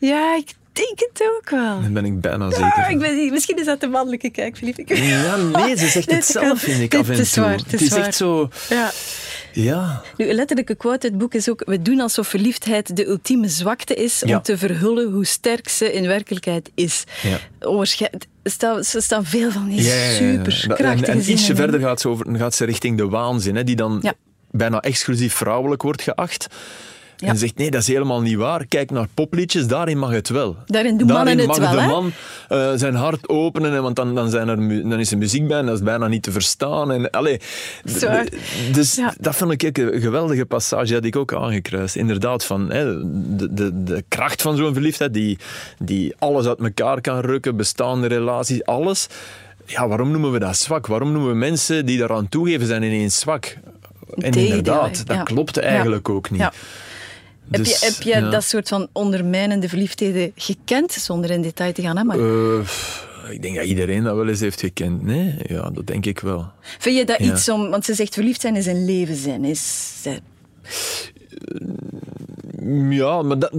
[0.00, 0.54] Ja, ik
[0.86, 1.80] denk het ook wel.
[1.80, 4.88] Daar ben ik bijna zeker Ah, ik ben, misschien is dat de mannelijke kijk, Filip.
[4.88, 7.42] Ja, nee, ze zegt het zelf, vind ik af en is toe.
[7.42, 8.48] waar, het is is echt zo...
[8.68, 8.90] Ja.
[9.52, 10.02] Ja.
[10.16, 13.48] Nu, een letterlijke quote uit het boek is ook: We doen alsof verliefdheid de ultieme
[13.48, 14.40] zwakte is om Ja.
[14.40, 17.04] te verhullen hoe sterk ze in werkelijkheid is.
[17.22, 17.38] Ja.
[18.42, 20.18] Er staan- Er staan veel van die Ja, ja,
[20.76, 23.76] En, en ietsje verder gaat ze, over, dan gaat ze richting de waanzin, hè, die
[23.76, 24.12] dan
[24.50, 26.46] bijna exclusief vrouwelijk wordt geacht.
[27.20, 27.28] Ja.
[27.28, 28.66] En zegt, nee, dat is helemaal niet waar.
[28.66, 30.56] Kijk naar popliedjes, daarin mag het wel.
[30.66, 31.86] Daarin doen mannen Daarin het mag wel, de hè?
[31.86, 32.12] man
[32.48, 34.56] eh, zijn hart openen, want dan, dan, zijn er,
[34.88, 36.92] dan is er muziek bij en dat is bijna niet te verstaan.
[36.92, 37.40] En, allee,
[38.72, 39.14] dus Ja.
[39.20, 41.96] dat vond ik een geweldige passage, die had ik ook aangekruist.
[41.96, 42.84] Inderdaad, van hè,
[43.36, 45.38] de, de, de kracht van zo'n verliefdheid, die,
[45.78, 49.06] die alles uit elkaar kan rukken, bestaande relaties, alles.
[49.66, 50.86] Ja, waarom noemen we dat zwak?
[50.86, 53.56] Waarom noemen we mensen die daaraan toegeven zijn ineens zwak?
[54.14, 55.22] En inderdaad, dat Ja.
[55.22, 56.48] klopt eigenlijk ook niet.
[57.50, 58.30] Heb Dus, je, heb je ja.
[58.30, 61.96] dat soort van ondermijnende verliefdheden gekend, zonder in detail te gaan?
[61.96, 62.04] Hè?
[62.04, 65.02] Maar Eh, ik denk dat iedereen dat wel eens heeft gekend.
[65.02, 66.50] Nee, ja, dat denk ik wel.
[66.78, 67.32] vind je dat ja.
[67.32, 67.70] iets om...
[67.70, 69.44] Want ze zegt verliefd zijn is een leven zijn.
[69.44, 70.20] Is, ze-
[72.90, 73.52] Ja, maar dat,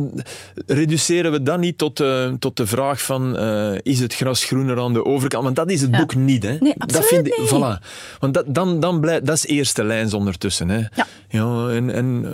[0.66, 4.80] reduceren we dat niet tot, eh, tot de vraag van eh, is het gras groener
[4.80, 5.44] aan de overkant?
[5.44, 5.98] Want dat is het Ja.
[5.98, 6.44] boek niet.
[6.44, 6.58] Hè?
[6.60, 7.50] Nee, dat absoluut ik, niet.
[7.50, 7.86] Voilà.
[8.20, 10.70] Want dat, dan, dan blijft, dat is eerste lijns ondertussen.
[10.70, 10.78] Hè?
[10.78, 11.08] Ja.
[11.30, 12.34] Ja, en, en,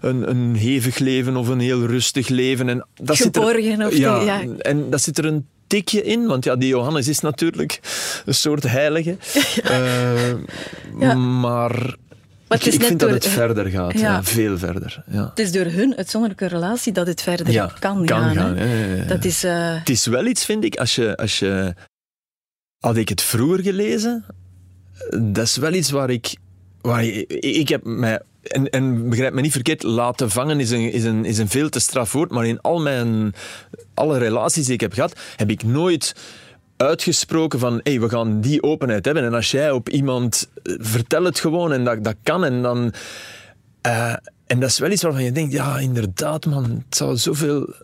[0.00, 2.68] een, een hevig leven of een heel rustig leven.
[2.68, 4.42] En dat zit er, Geborgen of ja, ja.
[4.58, 7.80] En dat zit er een tikje in, want ja, die Johannes is natuurlijk
[8.24, 9.16] een soort heilige.
[9.64, 11.14] Eh.
[11.16, 11.96] Maar,
[12.48, 13.92] Maar ik, het is ik net vind door- dat het verder gaat.
[13.92, 14.00] Ja.
[14.00, 14.22] Ja.
[14.22, 15.02] veel verder.
[15.06, 15.28] Ja.
[15.28, 18.56] Het is door hun uitzonderlijke relatie dat het verder Ja, kan, kan gaan.
[18.56, 19.04] hè.
[19.06, 19.44] Dat is...
[19.44, 21.74] eh, Het is wel iets, vind ik, als je, als je...
[22.78, 24.24] Had ik het vroeger gelezen,
[25.20, 26.36] dat is wel iets waar ik...
[26.80, 28.20] Waar ik, ik heb mij...
[28.42, 31.68] En, en begrijp me niet verkeerd, laten vangen is een, is, een, is een veel
[31.68, 33.34] te straf woord, maar in al mijn...
[33.94, 36.14] Alle relaties die ik heb gehad, heb ik nooit
[36.78, 39.24] uitgesproken van hey, we gaan die openheid hebben.
[39.24, 40.48] En als jij op iemand...
[40.62, 42.92] eh, Vertel het gewoon en dat, dat kan en dan...
[43.80, 44.14] eh,
[44.46, 47.74] en dat is wel iets waarvan je denkt, ja, inderdaad, man, het zou zoveel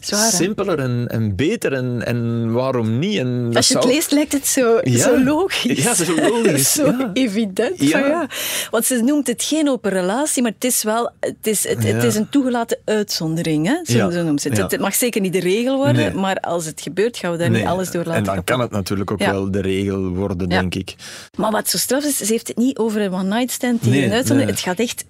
[0.00, 3.18] zwaar, simpeler en, en beter en, en waarom niet?
[3.18, 4.98] En Als je het leest, lijkt het zo, Ja.
[4.98, 5.82] zo logisch.
[5.84, 7.10] Ja, zo logisch, zo ja.
[7.12, 7.80] evident.
[7.80, 7.98] Ja.
[7.98, 8.28] Ja.
[8.70, 12.14] Want ze noemt het geen open relatie, maar het is wel het is, het, is
[12.14, 13.66] een toegelaten uitzondering.
[13.66, 13.94] Hè?
[13.94, 14.70] Zo, noemt ze het.
[14.70, 16.14] Het mag zeker niet de regel worden, Nee.
[16.14, 18.60] maar als het gebeurt, gaan we daar Nee, niet alles door laten En dan kan
[18.60, 20.94] het natuurlijk ook wel de regel worden, denk ik.
[21.36, 24.04] Maar wat zo straf is, ze heeft het niet over een one-night stand die Nee,
[24.04, 24.50] een uitzondering.
[24.56, 25.04] Het gaat echt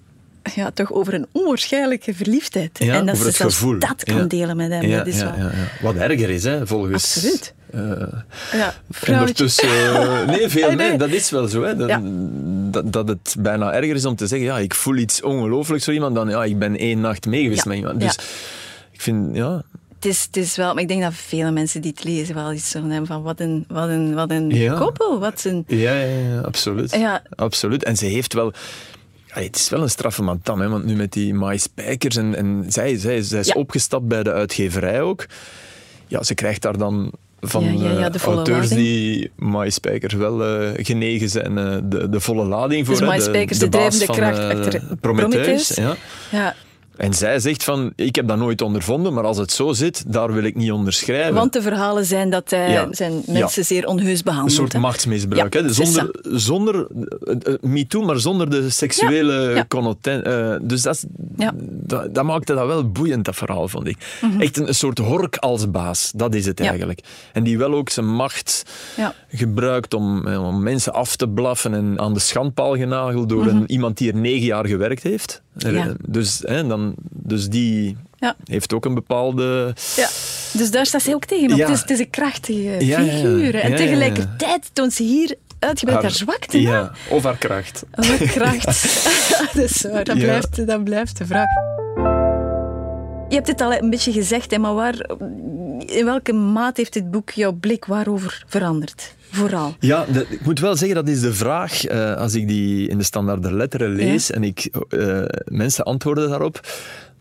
[0.55, 2.79] ja, toch over een onwaarschijnlijke verliefdheid.
[2.79, 3.79] Ja, en dat over ze het zelfs gevoel.
[3.79, 4.23] dat kan Ja.
[4.23, 4.91] delen met hem.
[4.91, 5.33] Dat is wel...
[5.37, 5.51] ja, ja.
[5.81, 6.93] Wat erger is, hè, volgens...
[7.15, 7.53] Absoluut.
[7.71, 8.73] eh, Ja,
[9.07, 9.69] ondertussen...
[9.69, 10.97] eh, nee, veel meer.
[10.97, 11.63] Dat is wel zo.
[11.63, 11.75] Hè.
[11.75, 11.99] Dat,
[12.73, 15.93] dat, dat het bijna erger is om te zeggen, ja, ik voel iets ongelooflijks voor
[15.93, 17.69] iemand, dan ja, ik ben één nacht mee geweest Ja.
[17.69, 17.99] met iemand.
[17.99, 18.15] Dus
[18.91, 19.63] ik vind, ja...
[19.95, 22.53] Het is, het is wel, maar ik denk dat vele mensen die het lezen wel
[22.53, 24.77] iets van hebben van wat een, wat een, wat een Ja.
[24.77, 25.63] koppel, wat een...
[25.67, 26.91] Ja, ja, ja, absoluut.
[26.95, 27.21] Ja.
[27.35, 27.83] absoluut.
[27.83, 28.53] En ze heeft wel...
[29.33, 32.35] Ja, het is wel een straffe madame, hè, want nu met die My Spijkers en,
[32.35, 33.53] en zij, zij, zij is Ja.
[33.53, 35.25] opgestapt bij de uitgeverij ook.
[36.07, 37.11] Ja, ze krijgt daar dan
[37.41, 41.77] van Ja, ja, ja, eh, de auteurs die My Spijkers wel eh, genegen zijn, eh,
[41.83, 42.99] de, de volle lading voor.
[42.99, 45.73] Dus Spijkers, de baas drijvende van, kracht achter Prometheus.
[45.73, 45.97] Prometheus.
[46.31, 46.55] Ja.
[46.99, 50.33] En zij zegt van, ik heb dat nooit ondervonden, maar als het zo zit, daar
[50.33, 51.33] wil ik niet onderschrijven.
[51.33, 52.87] want de verhalen zijn dat hij Ja.
[52.91, 54.51] zijn mensen zeer onheus Een behandelt.
[54.51, 55.53] soort machtsmisbruik.
[55.53, 56.87] Ja, Zonder, zonder
[57.23, 59.65] eh, eh, MeToo, maar zonder de seksuele
[60.01, 61.05] eh, dus dat.
[61.35, 61.49] Mhm.
[61.61, 63.97] dat, dat maakte dat wel boeiend, dat verhaal, vond ik.
[64.39, 66.99] Echt een, een soort hork als baas, dat is het eigenlijk.
[67.33, 68.63] En die wel ook zijn macht
[69.29, 73.63] gebruikt om, eh, om mensen af te blaffen en aan de schandpaal genageld door een,
[73.71, 75.41] iemand die er negen jaar gewerkt heeft.
[75.57, 75.69] Ja.
[75.69, 78.35] Eh, Dus, hè, dan, dus die Ja.
[78.43, 79.73] heeft ook een bepaalde...
[79.95, 80.07] Ja.
[80.53, 81.57] Dus daar staat ze ook tegen op.
[81.57, 81.65] Ja.
[81.65, 83.11] Het, is, het is een krachtige Ja, ja, ja.
[83.11, 83.55] figuur.
[83.55, 83.75] En Ja, ja, ja.
[83.75, 86.61] tegelijkertijd toont ze hier uitgebreid haar, zwakte.
[86.61, 87.83] Ja, of haar kracht.
[87.91, 88.65] Wat kracht.
[89.53, 90.23] dat is waar, dat, Ja.
[90.23, 91.47] blijft, dat blijft de vraag.
[93.29, 95.09] Je hebt het al een beetje gezegd, maar waar,
[95.85, 99.15] in welke maat heeft dit boek jouw blik waarover veranderd?
[99.31, 99.75] Vooral.
[99.79, 101.85] Ja, de- ik moet wel zeggen, dat is de vraag.
[101.85, 106.59] eh, als ik die in de standaarde letteren lees en ik, eh, mensen antwoorden daarop,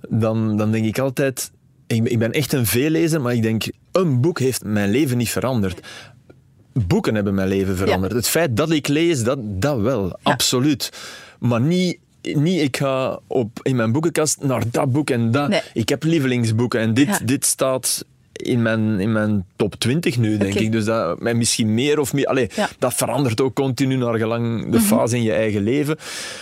[0.09, 1.51] dan, dan denk ik altijd...
[1.87, 5.17] Ik, ben- ik ben echt een veellezer, maar ik denk, een boek heeft mijn leven
[5.17, 5.81] niet veranderd.
[6.73, 8.13] Boeken hebben mijn leven veranderd.
[8.13, 10.93] Het feit dat ik lees, dat, dat wel, absoluut.
[11.39, 11.99] Maar niet...
[12.37, 15.49] Niet, ik ga op, in mijn boekenkast naar dat boek en dat.
[15.49, 15.61] Nee.
[15.75, 17.19] Ik heb lievelingsboeken en dit, Ja.
[17.25, 20.73] dit staat in mijn, in mijn top 20 nu, denk ik.
[20.73, 22.27] Dus dat, en misschien meer of meer.
[22.27, 22.69] Allee, Ja.
[22.79, 25.97] dat verandert ook continu naar gelang de fase in je eigen leven.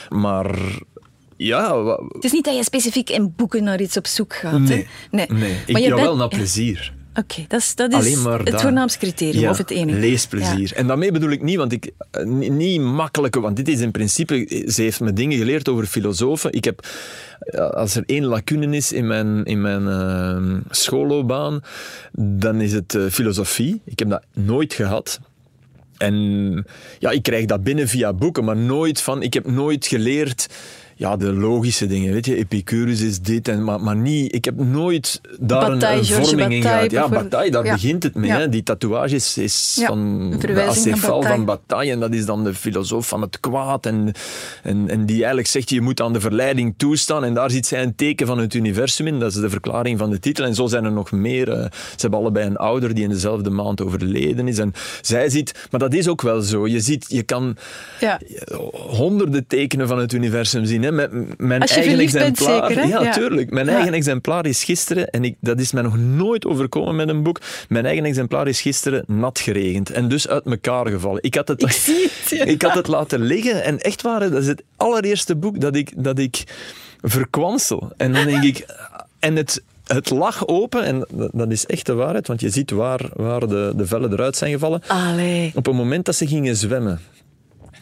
[0.08, 0.58] Maar
[1.36, 4.60] ja, Het is niet dat je specifiek in boeken naar iets op zoek gaat.
[4.60, 5.16] nee, Hè?
[5.16, 5.26] nee.
[5.30, 5.52] nee.
[5.66, 6.94] Ik Maar je ja, bent- wel naar plezier.
[7.18, 8.60] Oké, dat is, dat is het dat.
[8.60, 9.98] voornaamste criterium, of het enige.
[9.98, 10.72] leesplezier.
[10.74, 14.64] En daarmee bedoel ik niet, want ik, eh, niet makkelijke, want dit is in principe,
[14.68, 16.52] ze heeft me dingen geleerd over filosofen.
[16.52, 16.86] Ik heb,
[17.38, 21.60] eh, als er één lacune is in mijn, in mijn uh, schoolloopbaan,
[22.12, 23.80] dan is het filosofie.
[23.84, 25.20] Ik heb dat nooit gehad.
[25.96, 26.14] En
[26.98, 30.46] ja, ik krijg dat binnen via boeken, maar nooit van, ik heb nooit geleerd
[30.98, 32.12] ja, de logische dingen.
[32.12, 34.34] Weet je, Epicurus is dit, en, maar, maar niet...
[34.34, 36.90] Ik heb nooit daar een, vorming in gehad.
[36.90, 38.30] Ja, Bataille, daar begint het mee.
[38.30, 38.48] Hè.
[38.48, 41.92] Die tatoeage is, is van de acefal van Bataille.
[41.92, 43.86] En dat is dan de filosoof van het kwaad.
[43.86, 44.12] En,
[44.62, 47.24] en, en die eigenlijk zegt, je moet aan de verleiding toestaan.
[47.24, 49.18] En daar ziet zij een teken van het universum in.
[49.18, 50.44] Dat is de verklaring van de titel.
[50.44, 51.52] En zo zijn er nog meer.
[51.52, 54.58] Eh, ze hebben allebei een ouder die in dezelfde maand overleden is.
[54.58, 55.66] En zij ziet...
[55.70, 56.66] Maar dat is ook wel zo.
[56.66, 57.56] Je ziet, je kan
[58.72, 62.72] honderden tekenen van het universum zien mijn eigen exemplaar.
[62.72, 63.50] zeker, ja, tuurlijk.
[63.50, 67.22] Mijn eigen exemplaar is gisteren, en ik, dat is mij nog nooit overkomen met een
[67.22, 67.40] boek.
[67.68, 71.22] Mijn eigen exemplaar is gisteren nat geregend en dus uit elkaar gevallen.
[71.22, 71.62] Ik had het,
[72.30, 75.76] ik, ik had het laten liggen en echt waar, dat is het allereerste boek dat
[75.76, 76.44] ik, dat ik
[77.00, 77.92] verkwansel.
[77.96, 78.66] En dan denk ik,
[79.18, 83.00] en het, het lag open, en dat is echt de waarheid, want je ziet waar,
[83.14, 84.82] waar de, de vellen eruit zijn gevallen.
[84.86, 85.52] Allee.
[85.54, 87.00] Op het moment dat ze gingen zwemmen.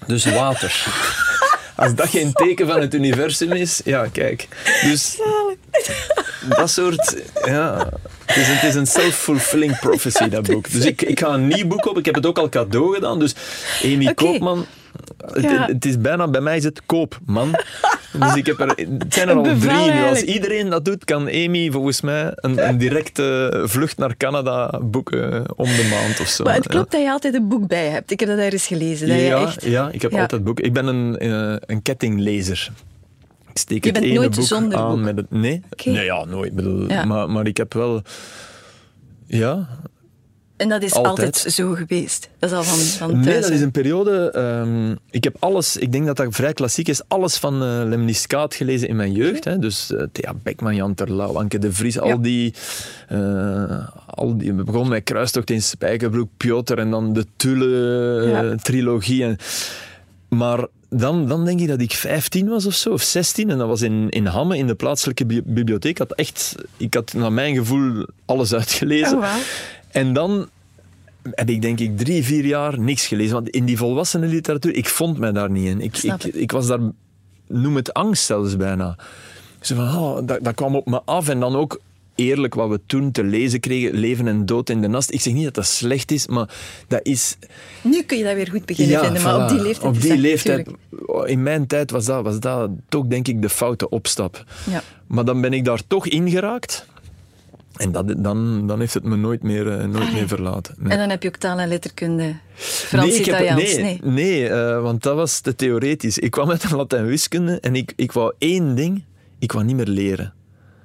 [0.06, 0.86] Dus water.
[1.74, 4.48] Als dat geen teken van het universum is, ja, kijk.
[4.82, 5.18] Dus
[6.48, 7.90] dat soort, ja.
[8.24, 10.70] Het is, het is een self-fulfilling prophecy, dat boek.
[10.70, 11.98] Dus ik, ik ga een nieuw boek op.
[11.98, 13.18] Ik heb het ook al cadeau gedaan.
[13.18, 13.34] Dus
[13.82, 14.66] Amy Koopman
[15.32, 17.54] het, is bijna, bij mij is het koop, man.
[18.18, 20.04] Dus ik heb er, het zijn er al drie nu.
[20.08, 25.44] Als iedereen dat doet, kan Amy volgens mij een, een directe vlucht naar Canada boeken
[25.56, 26.44] om de maand of zo.
[26.44, 28.10] Maar het klopt dat je altijd een boek bij hebt.
[28.10, 29.08] Ik heb dat ergens gelezen.
[29.08, 29.64] Dat ja, je echt...
[29.64, 30.64] ja, ik heb altijd boeken.
[30.64, 32.70] Ik ben een, uh, een kettinglezer.
[33.50, 35.04] Ik steek je het ene nooit boek zonder aan boek.
[35.04, 35.30] met het...
[35.30, 35.62] Nee?
[35.84, 36.54] Nee, ja, nooit.
[36.54, 38.02] Bedoel, maar, maar ik heb wel...
[39.26, 39.68] Ja,
[40.56, 42.28] en dat is altijd, zo geweest?
[42.38, 44.34] Dat is al van, van Nee, dat is een periode...
[44.36, 45.76] Um, ik heb alles...
[45.76, 47.02] Ik denk dat dat vrij klassiek is.
[47.08, 49.44] Alles van uh, Lemniscaat gelezen in mijn jeugd.
[49.44, 49.58] Hè.
[49.58, 51.98] Dus uh, Thea Beckman, Jan Terlouw, Anke de Vries.
[51.98, 52.54] Al die...
[53.12, 59.26] Uh, al die we begonnen met Kruistocht in Spijkerbroek, Piotr en dan de Tulle-trilogie.
[59.26, 59.36] Ja.
[60.28, 63.50] Maar dan, dan denk ik dat ik 15 was of zo, of 16.
[63.50, 65.90] En dat was in, in Hamme, in de plaatselijke bibliotheek.
[65.90, 69.18] Ik had echt, ik had naar mijn gevoel alles uitgelezen.
[69.18, 69.42] Oh, wow.
[69.94, 70.48] En dan
[71.30, 73.34] heb ik denk ik drie, vier jaar niks gelezen.
[73.34, 75.80] Want in die volwassenen literatuur, ik vond mij daar niet in.
[75.80, 76.80] Ik, ik, ik, was daar,
[77.48, 78.96] noem het angst zelfs bijna.
[79.60, 81.28] Zo van, oh, dat, dat kwam op me af.
[81.28, 81.80] En dan ook
[82.14, 85.12] eerlijk wat we toen te lezen kregen, Leven en Dood in de Nast.
[85.12, 86.54] Ik zeg niet dat dat slecht is, maar
[86.88, 87.36] dat is...
[87.82, 89.94] Nu kun je dat weer goed beginnen vinden, maar op die leeftijd...
[89.94, 90.68] Op die leeftijd,
[91.24, 94.44] in mijn tijd was dat, was dat toch denk ik de foute opstap.
[94.70, 94.82] Ja.
[95.06, 96.86] Maar dan ben ik daar toch ingeraakt.
[97.76, 100.74] En dat, dan, dan heeft het me nooit meer, uh, nooit meer verlaten.
[100.78, 100.92] Nee.
[100.92, 103.62] En dan heb je ook taal en letterkunde, Frans-Italiaans?
[103.62, 104.12] Nee, nee, nee.
[104.12, 106.18] nee uh, want dat was te theoretisch.
[106.18, 109.04] Ik kwam met een Latijn wiskunde en ik, ik wou één ding,
[109.38, 110.34] ik wou niet meer leren.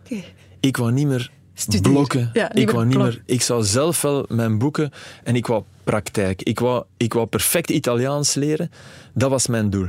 [0.06, 0.24] Okay.
[0.60, 1.92] Ik wou niet meer Studeren.
[1.92, 2.30] blokken.
[2.34, 3.22] Ja, ik wou niet meer...
[3.26, 4.92] Ik zou zelf wel mijn boeken...
[5.24, 6.42] En ik wou praktijk.
[6.44, 8.72] Ik wou, ik wou perfect Italiaans leren.
[9.14, 9.88] Dat was mijn doel.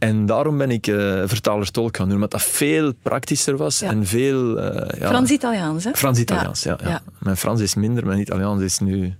[0.00, 4.58] En daarom ben ik uh, vertaler-tolk gaan doen, omdat dat veel praktischer was en veel...
[4.58, 5.90] Uh, ja, Frans-Italiaans, hè?
[5.94, 6.78] Frans-Italiaans, ja.
[6.82, 9.14] ja, Mijn Frans is minder, mijn Italiaans is nu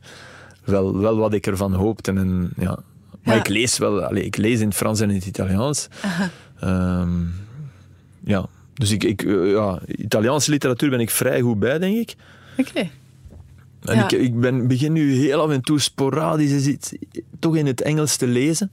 [0.65, 2.13] wel, wel wat ik ervan hoopte.
[2.13, 2.79] En, ja.
[3.23, 5.89] Maar ik lees wel, allez, ik lees in het Frans en in het Italiaans.
[6.65, 7.35] Um,
[8.25, 12.15] ja, dus ik, ik, uh, ja, Italiaanse literatuur ben ik vrij goed bij, denk ik.
[12.57, 12.69] Oké.
[12.69, 12.91] Okay.
[13.85, 16.77] En ik, ik ben, begin nu heel af en toe sporadisch
[17.39, 18.71] toch in het Engels te lezen.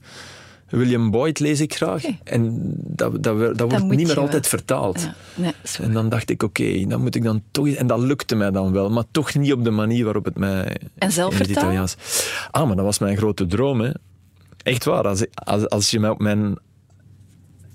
[0.68, 2.04] William Boyd lees ik graag.
[2.24, 5.00] En dat, dat, dat wordt niet meer altijd vertaald.
[5.00, 7.68] Ja, nee, en dan dacht ik, oké, okay, dan moet ik dan toch...
[7.68, 10.76] En dat lukte mij dan wel, maar toch niet op de manier waarop het mij...
[10.98, 11.96] En zelf in het Italiaans...
[12.50, 13.90] Ah, maar dat was mijn grote droom, hè.
[14.62, 15.08] Echt waar.
[15.08, 16.58] Als, als, als je mij op mijn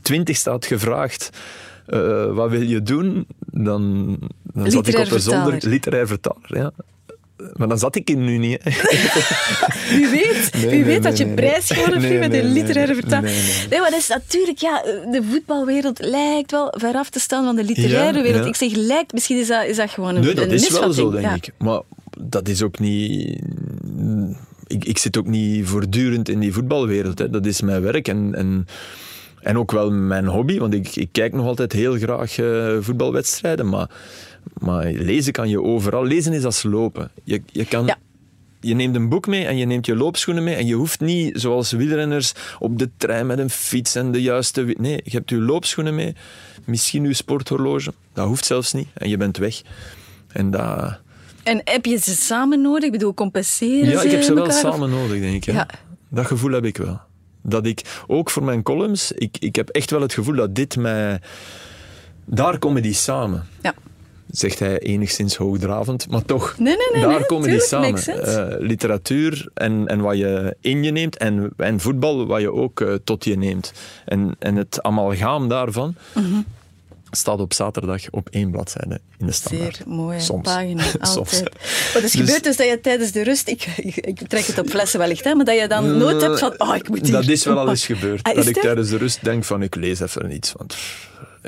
[0.01, 1.29] twintigste had gevraagd...
[1.87, 3.27] Uh, wat wil je doen?
[3.39, 6.57] Dan, dan zat ik op een zonder literair vertaler.
[6.57, 6.71] Ja.
[7.53, 8.63] Maar dan zat ik in nu niet.
[9.97, 13.33] wie weet, wie weet dat je prijs gewonnen hebt met een literaire vertaling.
[13.69, 17.63] Nee, maar dat is natuurlijk, ja, de voetbalwereld lijkt wel veraf te staan van de
[17.63, 18.45] literaire wereld.
[18.45, 21.11] Ik zeg lijkt, misschien is dat, is dat gewoon een Nee, dat is wel zo,
[21.11, 21.53] denk ik.
[21.57, 21.81] Maar
[22.19, 23.39] dat is ook niet...
[24.67, 27.19] Ik, ik zit ook niet voortdurend in die voetbalwereld.
[27.19, 27.29] Hè.
[27.29, 28.35] Dat is mijn werk en...
[28.35, 28.67] en
[29.43, 33.69] en ook wel mijn hobby, want ik, ik kijk nog altijd heel graag uh, voetbalwedstrijden.
[33.69, 33.89] Maar
[34.57, 36.05] maar lezen kan je overal.
[36.05, 37.11] Lezen is als lopen.
[37.23, 37.95] Je, je kan...
[38.59, 41.39] Je neemt een boek mee en je neemt je loopschoenen mee en je hoeft niet,
[41.41, 44.75] zoals wielrenners, op de trein met een fiets en de juiste...
[44.77, 46.15] Nee, je hebt je loopschoenen mee,
[46.65, 47.93] misschien je sporthorloge.
[48.13, 49.61] Dat hoeft zelfs niet en je bent weg.
[50.27, 50.99] En dat,
[51.43, 52.83] En heb je ze samen nodig?
[52.83, 55.53] Ik bedoel, compenseren Ja, ik heb ze wel elkaar, of- samen nodig, denk ik.
[55.53, 55.67] Ja.
[56.09, 56.99] Dat gevoel heb ik wel.
[57.41, 60.75] Dat ik, ook voor mijn columns, ik, ik heb echt wel het gevoel dat dit
[60.77, 61.21] mij...
[62.25, 63.45] Daar komen die samen.
[63.61, 63.73] Ja.
[64.33, 66.55] Zegt hij enigszins hoogdravend, maar toch.
[66.57, 67.95] Nee, nee, nee, daar komen die samen.
[68.05, 72.81] Eh, literatuur en, en wat je in je neemt en, en voetbal wat je ook
[72.81, 73.73] eh, tot je neemt.
[74.05, 76.41] En, en het amalgaam daarvan Mhm.
[77.11, 79.75] staat op zaterdag op één bladzijde in de standaard.
[79.75, 80.43] Zeer mooie Soms.
[80.43, 81.15] pagina, Soms.
[81.17, 81.49] altijd.
[81.93, 84.59] Wat is Dus- gebeurd is dat je tijdens de rust, ik, ik, ik trek het
[84.59, 87.11] op flessen wellicht, hè, maar dat je dan nooit hebt van, oh, ik moet hier...
[87.11, 88.23] Dat is wel al eens gebeurd.
[88.27, 88.63] Ah, is dat ik het?
[88.63, 90.51] tijdens de rust denk van, ik lees even iets.
[90.51, 90.75] Want,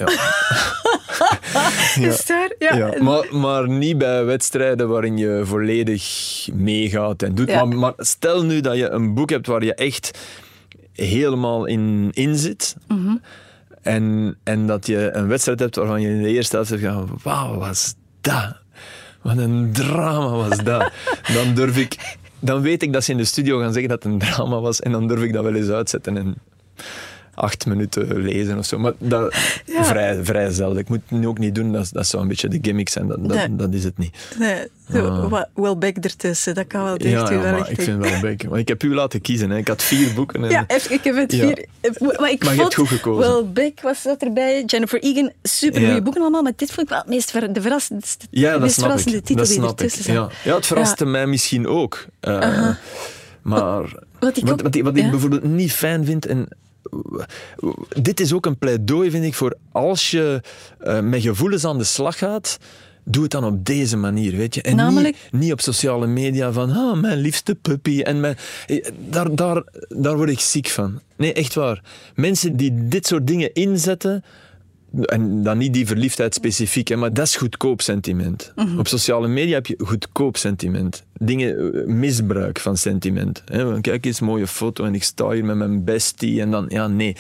[0.04, 1.56] pff,
[1.96, 2.08] ja.
[2.08, 2.26] Is?
[2.60, 2.76] Ja.
[2.76, 6.04] Ja, maar, maar niet bij wedstrijden waarin je volledig
[6.54, 7.50] meegaat en doet.
[7.50, 7.66] Ja.
[7.66, 10.20] Maar, maar stel nu dat je een boek hebt waar je echt
[10.94, 12.76] helemaal in, in zit.
[12.88, 13.16] Mhm.
[13.82, 17.20] en, en dat je een wedstrijd hebt waarvan je in de eerste helft zegt: van,
[17.24, 18.56] Wauw, wat was dat?
[19.22, 20.92] Wat een drama was dat.
[21.36, 22.18] dan durf ik.
[22.40, 24.80] Dan weet ik dat ze in de studio gaan zeggen dat het een drama was.
[24.80, 26.36] En dan durf ik dat wel eens uitzetten en
[27.36, 28.78] acht minuten lezen of zo.
[28.80, 29.84] Maar dat, Ja.
[29.84, 30.78] vrij, vrij zelden.
[30.78, 33.08] Ik moet het nu ook niet doen, dat, dat zou een beetje de gimmick zijn.
[33.08, 33.56] Dat, dat, Nee.
[33.56, 34.16] dat is het niet.
[34.40, 34.68] Nee,
[35.54, 38.42] Welbeck ertussen, dat kan wel echt Ja, ja, maar ik vind wel Beck.
[38.44, 39.50] Want ik heb u laten kiezen.
[39.50, 39.58] Hè.
[39.58, 40.44] Ik had vier boeken.
[40.44, 41.66] En, Ja, ik heb het vier...
[42.20, 43.32] Maar ik Maar je hebt goed gekozen.
[43.32, 46.98] Welbeck was dat erbij, Jennifer Egan, super goede boeken allemaal, maar dit vond ik wel
[47.00, 49.24] het meest ver, de verrassendste, Ja, dat meest verrassende ik.
[49.26, 49.80] titel Dat die snap ik.
[49.80, 50.14] ertussen zat.
[50.44, 50.50] Ja.
[50.52, 52.06] ja, het verraste mij misschien ook.
[52.20, 52.70] Eh,
[53.42, 53.82] Maar
[54.20, 55.10] Wat ik wat, ook- wat, ik- wat ik ja.
[55.10, 56.26] bijvoorbeeld niet fijn vind...
[56.26, 56.48] En,
[58.02, 60.42] dit is ook een pleidooi, vind ik, voor als je
[60.80, 62.58] eh, met gevoelens aan de slag gaat...
[63.08, 64.62] Doe het dan op deze manier, weet je.
[64.62, 65.18] En Namelijk?
[65.32, 68.02] niet, niet op sociale media van, ah, mijn liefste puppy.
[68.02, 71.02] En mijn, eh, daar, daar, daar word ik ziek van.
[71.16, 71.84] Nee, echt waar.
[72.16, 74.24] Mensen die dit soort dingen inzetten,
[75.02, 78.52] en dan niet die verliefdheid specifiek, hè, maar dat is goedkoop sentiment.
[78.56, 78.80] Mhm.
[78.80, 81.04] Op sociale media heb je goedkoop sentiment.
[81.14, 83.44] Dingen, eh, misbruik van sentiment.
[83.46, 83.82] Hè.
[83.82, 86.42] Kijk eens, mooie foto en ik sta hier met mijn bestie.
[86.42, 87.16] En dan, ja, nee.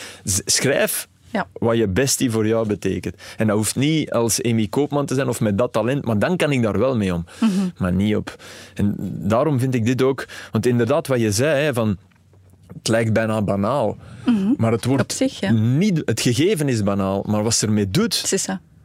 [0.45, 1.47] Schrijf Ja.
[1.53, 3.15] wat je bestie voor jou betekent.
[3.37, 6.37] En dat hoeft niet als Amy Koopman te zijn of met dat talent, maar dan
[6.37, 7.25] kan ik daar wel mee om.
[7.39, 7.51] Mhm.
[7.77, 8.35] Maar niet op.
[8.73, 10.25] En daarom vind ik dit ook...
[10.51, 11.97] Want inderdaad, wat je zei, hè, van...
[12.77, 13.97] Het lijkt bijna banaal.
[14.57, 15.29] Maar het wordt Mhm.
[15.29, 15.51] Zich, ja.
[15.51, 16.01] niet...
[16.05, 18.13] Het gegeven is banaal, maar wat ze ermee doet.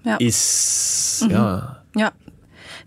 [0.02, 0.18] Ja.
[0.18, 1.20] is...
[1.28, 1.32] Mhm.
[1.92, 2.12] Ja...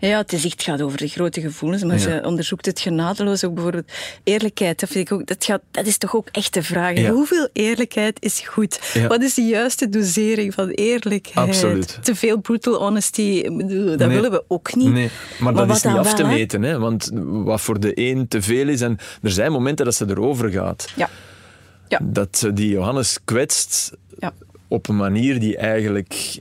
[0.00, 0.18] Ja.
[0.18, 2.02] Het is echt, het gaat over de grote gevoelens, maar Ja.
[2.02, 3.44] ze onderzoekt het genadeloos.
[3.44, 3.92] Ook bijvoorbeeld
[4.24, 6.98] eerlijkheid, dat, vind ik ook, dat, gaat, dat is toch ook echt de vraag.
[6.98, 7.10] Ja.
[7.10, 8.80] Hoeveel eerlijkheid is goed?
[8.94, 9.06] Ja.
[9.06, 11.48] Wat is de juiste dosering van eerlijkheid?
[11.48, 11.98] Absoluut.
[12.02, 13.96] Te veel brutal honesty, dat Nee.
[14.08, 14.92] willen we ook niet.
[14.92, 16.62] Nee, maar, dat is niet af te wel, meten.
[16.62, 16.78] Hè?
[16.78, 18.80] Want wat voor de een te veel is...
[18.80, 20.88] En er zijn momenten dat ze erover gaat.
[20.96, 21.10] Ja.
[21.88, 21.98] Ja.
[22.02, 24.32] Dat die Johannes kwetst Ja.
[24.74, 26.38] Op een manier die eigenlijk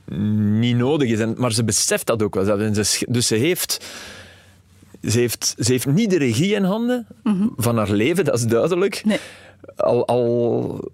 [0.59, 1.19] niet nodig is.
[1.19, 2.59] En, maar ze beseft dat ook wel.
[2.59, 3.85] En ze, dus ze heeft,
[5.03, 7.07] ze, heeft, ze heeft niet de regie in handen
[7.57, 8.95] van haar leven, dat is duidelijk.
[8.95, 9.07] Mhm.
[9.07, 9.19] Nee.
[9.75, 10.91] Al, al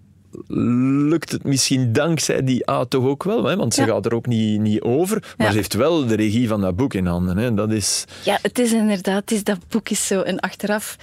[1.10, 3.56] lukt het misschien dankzij die A toch ook wel, hè?
[3.56, 3.88] want ze Ja.
[3.88, 5.24] gaat er ook niet, niet over.
[5.38, 5.52] Maar Ja.
[5.52, 7.38] ze heeft wel de regie van dat boek in handen.
[7.38, 7.54] Hè?
[7.54, 8.06] Dat is...
[8.24, 10.96] Ja, het is inderdaad, het is, dat boek is zo een achteraf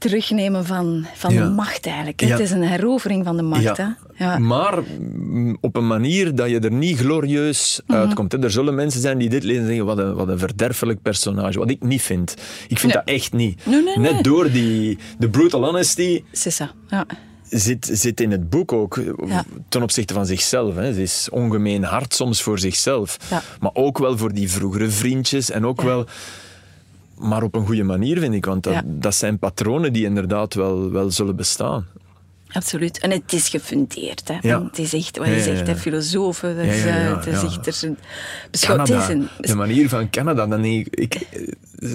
[0.00, 1.42] terugnemen van, van Ja.
[1.44, 2.20] de macht eigenlijk.
[2.20, 2.26] Ja.
[2.28, 3.76] Het is een herovering van de macht.
[3.76, 3.86] Hè?
[4.16, 4.38] Ja.
[4.38, 7.98] Maar mm, op een manier dat je er niet glorieus Mhm.
[7.98, 8.32] uitkomt.
[8.32, 8.42] hè.
[8.42, 11.58] Er zullen mensen zijn die dit lezen en zeggen, wat een, wat een verderfelijk personage.
[11.58, 12.34] Wat ik niet vind.
[12.68, 13.02] Ik vind Nee.
[13.04, 13.66] dat echt niet.
[13.66, 13.98] Nee, nee.
[13.98, 17.06] Net door die de brutal honesty Sissa, ja.
[17.48, 19.44] zit, zit in het boek ook Ja.
[19.68, 20.74] ten opzichte van zichzelf.
[20.74, 20.92] Hè.
[20.94, 23.16] Ze is ongemeen hard soms voor zichzelf.
[23.60, 26.06] Maar ook wel voor die vroegere vriendjes en ook wel...
[27.20, 28.44] Maar op een goede manier, vind ik.
[28.44, 28.82] Want dat, Ja.
[28.84, 31.86] dat zijn patronen die inderdaad wel, wel zullen bestaan.
[32.52, 32.98] Absoluut.
[32.98, 34.28] En het is gefundeerd.
[34.28, 34.36] Hè.
[34.40, 34.58] Ja.
[34.58, 35.78] Want Het is echt, wat je ja, zegt, hè, ja.
[35.78, 36.56] filosofen.
[36.56, 37.94] Dat is, eh, het is echt er
[38.50, 38.88] beschouwd.
[38.88, 40.46] Is een, de manier van Canada.
[40.46, 41.26] Dan, ik, ik,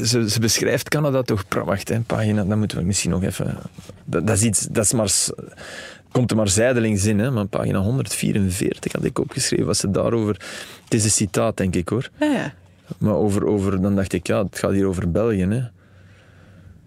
[0.03, 1.43] ze, ze beschrijft Canada toch...
[1.65, 3.57] Wacht, hè, pagina, dat moeten we misschien nog even...
[4.05, 4.67] Dat, dat is iets...
[4.71, 5.11] Dat is maar,
[6.11, 10.35] komt er maar zijdelings in, hè, maar pagina 144 had ik opgeschreven, was ze daarover...
[10.83, 12.09] Het is een citaat, denk ik, hoor.
[12.19, 12.53] ja, ja.
[12.97, 15.61] Maar over, over, dan dacht ik, ja, het gaat hier over België, hè.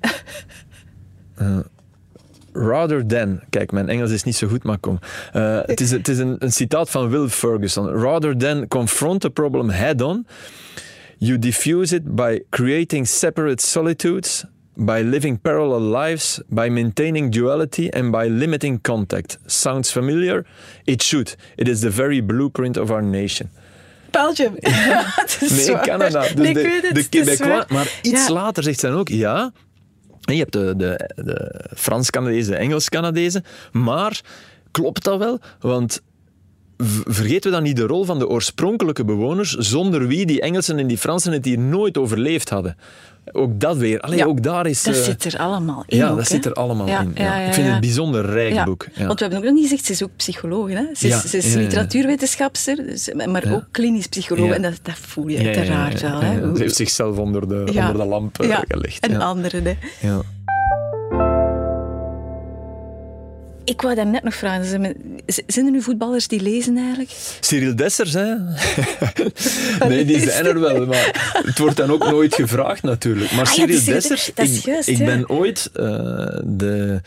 [1.39, 1.59] Eh,
[2.53, 4.99] rather than, kijk, mijn Engels is niet zo goed, maar kom.
[5.33, 7.89] Eh, het is, het is een, een citaat van Will Ferguson.
[7.89, 10.27] Rather than confront a problem head-on,
[11.19, 18.11] you diffuse it by creating separate solitudes, by living parallel lives, by maintaining duality and
[18.11, 19.39] by limiting contact.
[19.47, 20.45] Sounds familiar?
[20.85, 21.37] It should.
[21.57, 23.51] It is the very blueprint of our nation.
[24.11, 24.55] Belgium.
[24.61, 25.15] Ja,
[25.51, 25.79] Nee.
[25.81, 26.21] Canada.
[26.21, 27.37] Dus Nee, ik de, weet het, de het is Québécois.
[27.37, 27.65] zwaar.
[27.69, 28.33] Maar iets Ja.
[28.33, 29.53] later zegt ze dan ook, ja...
[30.25, 33.45] En je hebt de, de, de Frans-Canadezen, de Engels-Canadezen.
[33.73, 34.21] Maar
[34.71, 35.41] klopt dat wel?
[35.61, 36.03] Want
[37.07, 40.87] vergeten we dan niet de rol van de oorspronkelijke bewoners, zonder wie die Engelsen en
[40.87, 42.77] die Fransen het hier nooit overleefd hadden.
[43.33, 44.01] Ook dat weer.
[44.01, 44.83] Allee, Ja, ook daar is...
[44.83, 45.97] Dat eh, zit er allemaal in.
[45.97, 47.13] ja, ook, dat zit er allemaal Ja, in.
[47.15, 47.37] Ja.
[47.37, 48.87] ik vind het een bijzonder rijk boek.
[48.95, 49.07] Ja.
[49.07, 50.69] Want we hebben ook nog niet gezegd, ze is ook psycholoog.
[50.71, 50.83] Hè?
[50.95, 54.51] Ze is, ze is literatuurwetenschapster, dus- maar ook klinisch psycholoog.
[54.51, 56.21] En dat, dat voel je uiteraard wel.
[56.21, 56.57] Hè?
[56.57, 59.07] Ze heeft zichzelf onder de, onder de lamp eh, ja, gelegd.
[59.07, 59.65] En anderen.
[59.65, 59.75] Hè.
[60.01, 60.21] Ja.
[63.69, 64.67] Ik wou dat net nog vragen.
[65.47, 67.11] Zijn er- nu voetballers die lezen eigenlijk?
[67.41, 68.35] Cyril Dessers, hè?
[69.89, 73.33] nee, die zijn er wel, maar het wordt dan ook nooit gevraagd natuurlijk.
[73.33, 75.05] Maar Ah Cyril Dessers, Dessers, ik, juist, ik ja.
[75.05, 75.85] ben ooit eh,
[76.45, 77.01] de...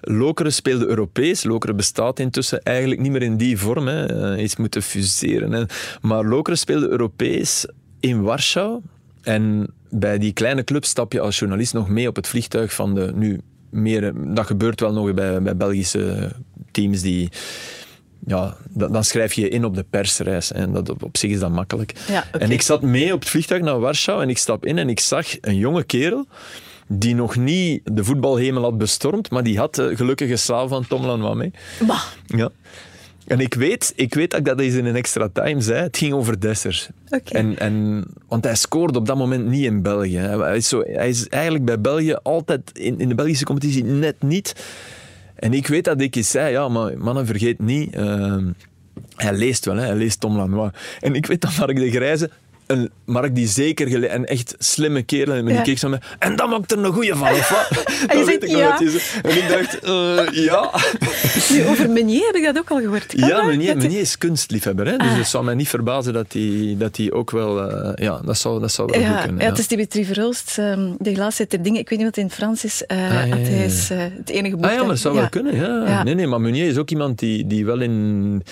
[0.00, 1.44] Lokeren speelde Europees.
[1.44, 3.86] Lokeren bestaat intussen eigenlijk niet meer in die vorm.
[3.86, 4.32] Hè.
[4.34, 5.52] Eh, iets moeten fuseren.
[5.52, 5.64] Hè.
[6.00, 7.66] Maar Lokeren speelde Europees
[8.00, 8.80] in Warschau.
[9.22, 12.94] En bij die kleine club stap je als journalist nog mee op het vliegtuig van
[12.94, 13.12] de...
[13.14, 13.40] Nu,
[13.72, 16.32] meer, eh, dat gebeurt wel nog bij, bij Belgische
[16.70, 17.28] teams die...
[18.26, 20.52] Ja, dan schrijf je je in op de persreis.
[20.52, 21.92] En dat, op, zich is dat makkelijk.
[22.08, 22.24] Ja.
[22.32, 25.00] En ik zat mee op het vliegtuig naar Warschau en ik stap in en ik
[25.00, 26.26] zag een jonge kerel
[26.88, 31.06] die nog niet de voetbalhemel had bestormd, maar die had de gelukkige slaaf van Tom
[31.06, 31.50] Lanois mee.
[31.86, 32.50] Bah, Ja.
[33.26, 35.82] En ik weet, ik weet dat ik dat eens in een extra time zei.
[35.82, 36.88] Het ging over Dessers.
[37.24, 40.18] En, en, want hij scoorde op dat moment niet in België.
[40.18, 44.22] Hij is, zo, hij is eigenlijk bij België altijd in, in de Belgische competitie net
[44.22, 44.64] niet.
[45.34, 47.94] En ik weet dat ik eens zei, ja, maar mannen, vergeet niet...
[47.94, 48.50] ehm,
[49.16, 49.84] hij leest wel, hè.
[49.84, 50.70] hij leest Tom Lanois.
[51.00, 52.30] En ik weet dat Mark de Grijze,
[52.72, 55.60] een Mark die zeker gele en echt slimme kerel, en die Ja.
[55.62, 57.68] keek zo met, en dan maakt er een goeie van, of wat?
[58.08, 58.76] En je Dat zegt weet ik nog ja.
[58.76, 59.02] hij zei.
[59.22, 60.70] En ik dacht, eh, ja.
[61.50, 63.06] nu, over Meunier heb ik dat ook al gehoord.
[63.06, 63.44] Kan Ja, dat?
[63.46, 64.86] Meunier, Dat- Meunier is kunstliefhebber.
[64.86, 64.96] Hè?
[64.96, 65.16] Dus Ah.
[65.16, 67.70] het zou mij niet verbazen dat hij, dat hij ook wel...
[67.70, 69.42] eh, ja, dat zou, dat zou wel goed Ja, kunnen.
[69.44, 71.80] ja, het is Dimitri Verhulst, ehm, de glaasheid der dingen.
[71.80, 72.86] Ik weet niet wat het in het Frans is.
[72.86, 73.62] eh, Ah, ja, ja.
[73.64, 74.64] is eh, het enige boek.
[74.64, 75.56] Ah ja, maar dat zou wel kunnen.
[75.56, 75.84] Ja.
[75.86, 76.02] Ja.
[76.02, 78.42] Nee, nee, maar Meunier is ook iemand die, die wel in...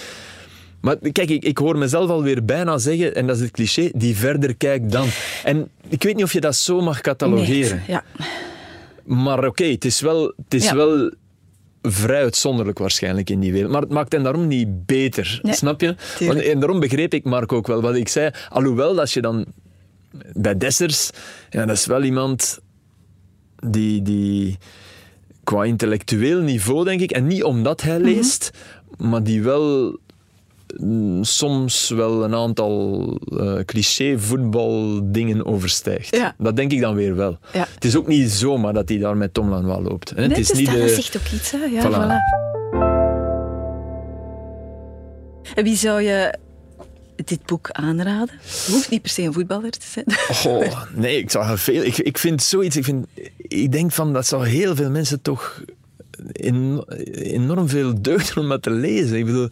[0.81, 4.17] Maar kijk, ik, ik hoor mezelf alweer bijna zeggen, en dat is het cliché, die
[4.17, 5.09] verder kijkt dan.
[5.45, 7.77] En ik weet niet of je dat zo mag catalogeren.
[7.77, 8.05] Nee, ja.
[9.05, 10.23] Maar oké, het is wel...
[10.45, 10.75] Het is Ja.
[10.77, 11.13] wel
[11.83, 13.73] vrij uitzonderlijk waarschijnlijk in die wereld.
[13.73, 15.39] Maar het maakt hem daarom niet beter.
[15.43, 15.95] Nee, snap je?
[16.19, 18.31] Want, en daarom begreep ik Mark ook wel wat ik zei.
[18.49, 19.47] Alhoewel, als je dan
[20.33, 21.11] bij Dessers...
[21.51, 22.59] Ja, dat is wel iemand
[23.69, 24.03] die...
[24.03, 24.59] die
[25.45, 27.91] qua intellectueel niveau, denk ik, en niet omdat Mhm.
[27.91, 28.51] hij leest,
[28.99, 29.99] maar die wel
[31.21, 33.05] soms wel een aantal
[33.39, 36.17] eh, cliché voetbaldingen overstijgt.
[36.17, 36.35] Ja.
[36.39, 37.39] Dat denk ik dan weer wel.
[37.53, 37.67] Ja.
[37.75, 40.11] Het is ook niet zomaar dat hij daar met Tom Lanois loopt.
[40.11, 40.17] Hè.
[40.17, 40.89] Nee, het is dus niet dat de...
[40.89, 41.51] zegt ook iets.
[41.51, 41.59] Hè?
[41.65, 42.17] Ja, Voilà.
[45.63, 46.35] wie zou je
[47.25, 48.35] dit boek aanraden?
[48.67, 50.05] Je hoeft niet per se een voetballer te zijn.
[50.57, 51.83] Oh, nee, ik zou veel.
[51.83, 52.77] Ik, ik vind zoiets.
[52.77, 53.07] Ik, vind,
[53.37, 55.63] ik denk van dat zou heel veel mensen toch
[56.33, 59.17] en- enorm veel deugd om dat te lezen.
[59.19, 59.49] Ik bedoel,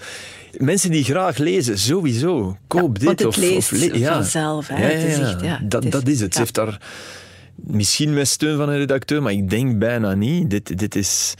[0.57, 2.57] mensen die graag lezen, sowieso.
[2.67, 4.13] Koop dit of, leest of le- ja.
[4.15, 4.77] vanzelf, hè.
[4.77, 6.33] Ja, Het is ja, echt, ja, dat, is- dat is het.
[6.35, 6.81] Ze heeft daar
[7.57, 10.51] misschien met steun van een redacteur, maar ik denk bijna niet.
[10.51, 11.35] Dit, dit is.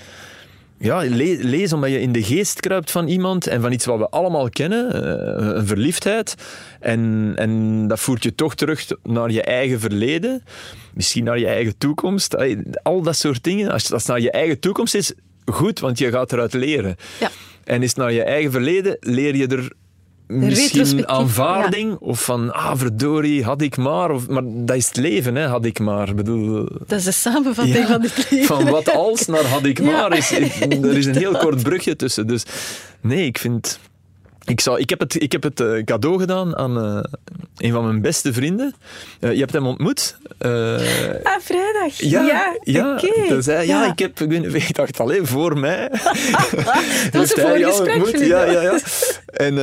[0.81, 3.99] Ja, le- lees omdat je in de geest kruipt van iemand en van iets wat
[3.99, 6.35] we allemaal kennen, eh, een verliefdheid.
[6.81, 10.43] En, en dat voert je toch terug naar je eigen verleden,
[10.95, 12.37] misschien naar je eigen toekomst.
[12.83, 13.71] Al dat soort dingen.
[13.71, 15.13] Als het naar je eigen toekomst is,
[15.47, 16.97] goed, want je gaat eruit leren.
[17.21, 17.31] Ja.
[17.69, 19.73] En is het naar je eigen verleden, leer je er
[20.27, 24.11] misschien aanvaarding of van, ah verdorie, had ik maar.
[24.11, 26.15] Of, maar dat is het leven, hè, had ik maar.
[26.15, 28.47] Bedoel, Dat is de samenvatting ja, van dit leven.
[28.57, 29.85] Van wat als naar had ik Ja.
[29.85, 30.17] maar.
[30.17, 30.31] Is,
[30.83, 32.27] er is een heel kort brugje tussen.
[32.27, 32.43] Dus
[33.01, 33.79] nee, ik vind.
[34.49, 37.01] Ik, zou, ik heb het, ik heb het eh, cadeau gedaan aan eh,
[37.57, 38.75] een van mijn beste vrienden.
[39.21, 40.17] Eh, je hebt hem ontmoet.
[40.39, 41.97] Ah, vrijdag.
[41.97, 42.95] ja, ja, ja.
[42.95, 43.29] oké.
[43.29, 45.89] Dus hij, ja, ik heb, ik, weet ik dacht alleen voor mij.
[47.11, 48.17] Dat was een voorgesprek.
[48.27, 48.79] Ja, ja, ja.
[49.27, 49.59] En,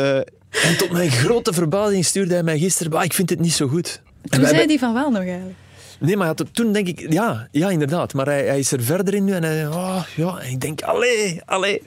[0.50, 3.68] en tot mijn grote verbazing stuurde hij mij gisteren, "Bah, ik vind het niet zo
[3.68, 4.02] goed.
[4.22, 5.56] En Toen zei hebben- hij van wel nog eigenlijk.
[6.00, 8.14] Nee, maar toen denk ik, ja, ja inderdaad.
[8.14, 10.82] Maar hij, hij is er verder in nu en hij, oh, ja, en ik denk,
[10.82, 11.82] allee, allee.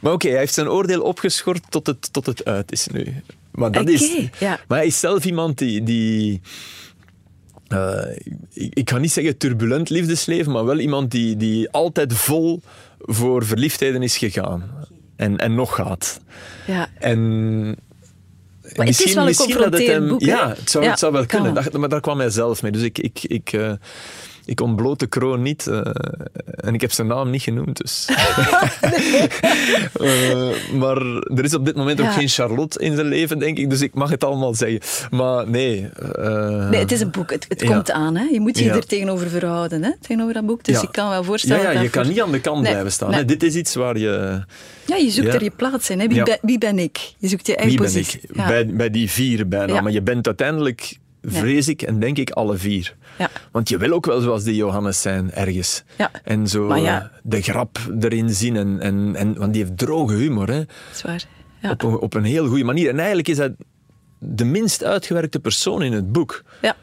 [0.00, 3.22] Maar oké, hij heeft zijn oordeel opgeschort tot het, tot het uit is nu.
[3.50, 4.12] Maar dat is.
[4.12, 4.60] Oké, ja.
[4.68, 5.82] Maar hij is zelf iemand die.
[5.82, 6.40] die
[7.68, 8.16] eh,
[8.52, 12.62] ik, ik ga niet zeggen turbulent liefdesleven, maar wel iemand die, die altijd vol
[12.98, 14.70] voor verliefdheden is gegaan.
[15.16, 16.20] En, en nog gaat.
[16.66, 16.88] Ja.
[16.98, 17.76] En
[18.74, 20.26] Maar het is wel een dat het confronterend boek, hè?
[20.26, 21.54] Ja, het zou, Ja, het zou wel kunnen.
[21.54, 22.72] Dat, maar daar kwam hij zelf mee.
[22.72, 23.72] Dus ik, ik, ik, eh,
[24.46, 25.66] ik ontbloot de kroon niet.
[25.66, 25.80] eh,
[26.56, 28.06] en ik heb zijn naam niet genoemd, dus.
[30.00, 30.96] Eh, maar
[31.36, 33.70] er is op dit moment ook geen Charlotte in zijn leven, denk ik.
[33.70, 34.80] Dus ik mag het allemaal zeggen.
[35.10, 35.88] Maar nee.
[36.16, 37.30] eh, Nee, het is een boek.
[37.30, 37.66] Het, het Ja.
[37.74, 38.16] komt aan.
[38.16, 38.24] Hè?
[38.24, 38.74] Je moet je Ja.
[38.74, 39.90] er tegenover verhouden, hè?
[40.00, 40.64] tegenover dat boek.
[40.64, 40.82] Dus Ja.
[40.82, 43.10] ik kan wel voorstellen ja, je kan niet aan de kant Nee, blijven staan.
[43.10, 43.24] nee.
[43.24, 44.42] Dit is iets waar je...
[44.86, 46.00] Ja, je zoekt er je plaats in.
[46.00, 46.06] Hè?
[46.08, 46.98] Wie, ben, wie ben ik?
[47.18, 48.20] Je zoekt je eigen Wie ben positie.
[48.28, 48.36] ik?
[48.36, 48.46] Ja.
[48.46, 49.80] Bij, bij die vier bijna.
[49.80, 50.96] Maar je bent uiteindelijk,
[51.26, 52.96] vrees ik en denk ik, alle vier.
[53.18, 53.30] Ja.
[53.52, 55.84] Want je wil ook wel zoals die Johannes zijn, ergens.
[55.98, 56.10] Ja.
[56.24, 57.02] En zo ja.
[57.02, 58.56] eh, de grap erin zien.
[58.56, 60.58] En, en, en, want die heeft droge humor, hè.
[60.58, 61.24] Dat is waar.
[61.60, 61.70] Ja.
[61.70, 62.88] Op, een, op een heel goede manier.
[62.88, 63.54] En eigenlijk is hij
[64.18, 66.42] de minst uitgewerkte persoon in het boek.
[66.62, 66.76] Ja.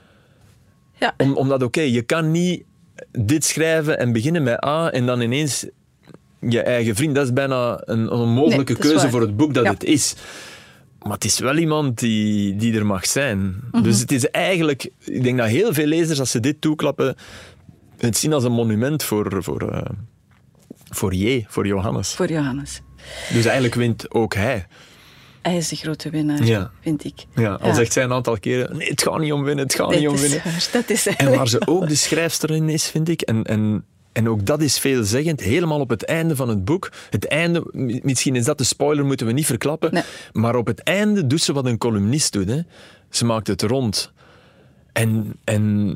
[1.00, 1.14] Ja.
[1.18, 2.64] Om, omdat, oké, je kan niet
[3.12, 5.66] dit schrijven en beginnen met A en dan ineens
[6.40, 7.16] je eigen vriend.
[7.16, 10.16] Dat is bijna een, onmogelijke Nee, keuze voor het boek dat het is.
[11.04, 13.56] Maar het is wel iemand die, die er mag zijn.
[13.72, 13.84] Mhm.
[13.84, 14.90] Dus het is eigenlijk...
[15.00, 17.16] Ik denk dat heel veel lezers, als ze dit toeklappen,
[17.98, 19.82] het zien als een monument voor, voor, eh,
[20.90, 22.14] voor J, voor Johannes.
[22.14, 22.82] Voor Johannes.
[23.34, 24.68] Dus eigenlijk wint ook hij.
[25.42, 26.72] Hij is de grote winnaar, Ja.
[26.82, 27.26] vind ik.
[27.36, 29.90] Ja, al zegt zij een aantal keren, nee, het gaat niet om winnen, het gaat
[29.90, 30.42] niet om winnen.
[30.44, 30.70] waar.
[30.72, 34.30] Dat is En waar ze ook de schrijfster in is, vind ik, en, en, en
[34.30, 36.92] ook dat is veelzeggend, helemaal op het einde van het boek.
[37.10, 40.04] Het einde, mi- misschien is dat de spoiler, moeten we niet verklappen, Nee.
[40.32, 42.48] maar op het einde doet ze wat een columnist doet.
[42.50, 42.60] Hè.
[43.10, 44.12] Ze maakt het rond.
[44.92, 45.96] En, en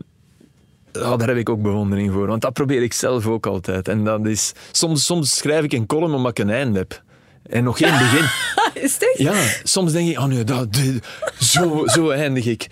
[0.91, 3.87] ja, daar heb ik ook bewondering voor, want dat probeer ik zelf ook altijd.
[3.87, 7.01] En dat is, soms, soms schrijf ik een column omdat ik een einde heb.
[7.49, 8.25] En nog geen begin.
[8.83, 9.17] Is echt?
[9.17, 11.05] Ja, soms denk ik, oh nee, dat, dit-
[11.39, 12.67] zo, zo eindig ik.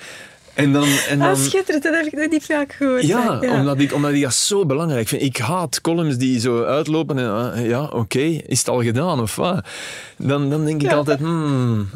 [0.55, 3.05] En dan, en dan, Ah, schitterend, dat heb ik nog niet vaak gehoord.
[3.05, 3.39] ja.
[3.39, 5.21] Omdat, ik, omdat ik dat zo belangrijk vind.
[5.21, 9.35] Ik haat columns die zo uitlopen en ah, ja, oké, is het al gedaan of
[9.35, 9.65] wat?
[10.17, 11.89] Dan, dan denk ik altijd, hmm.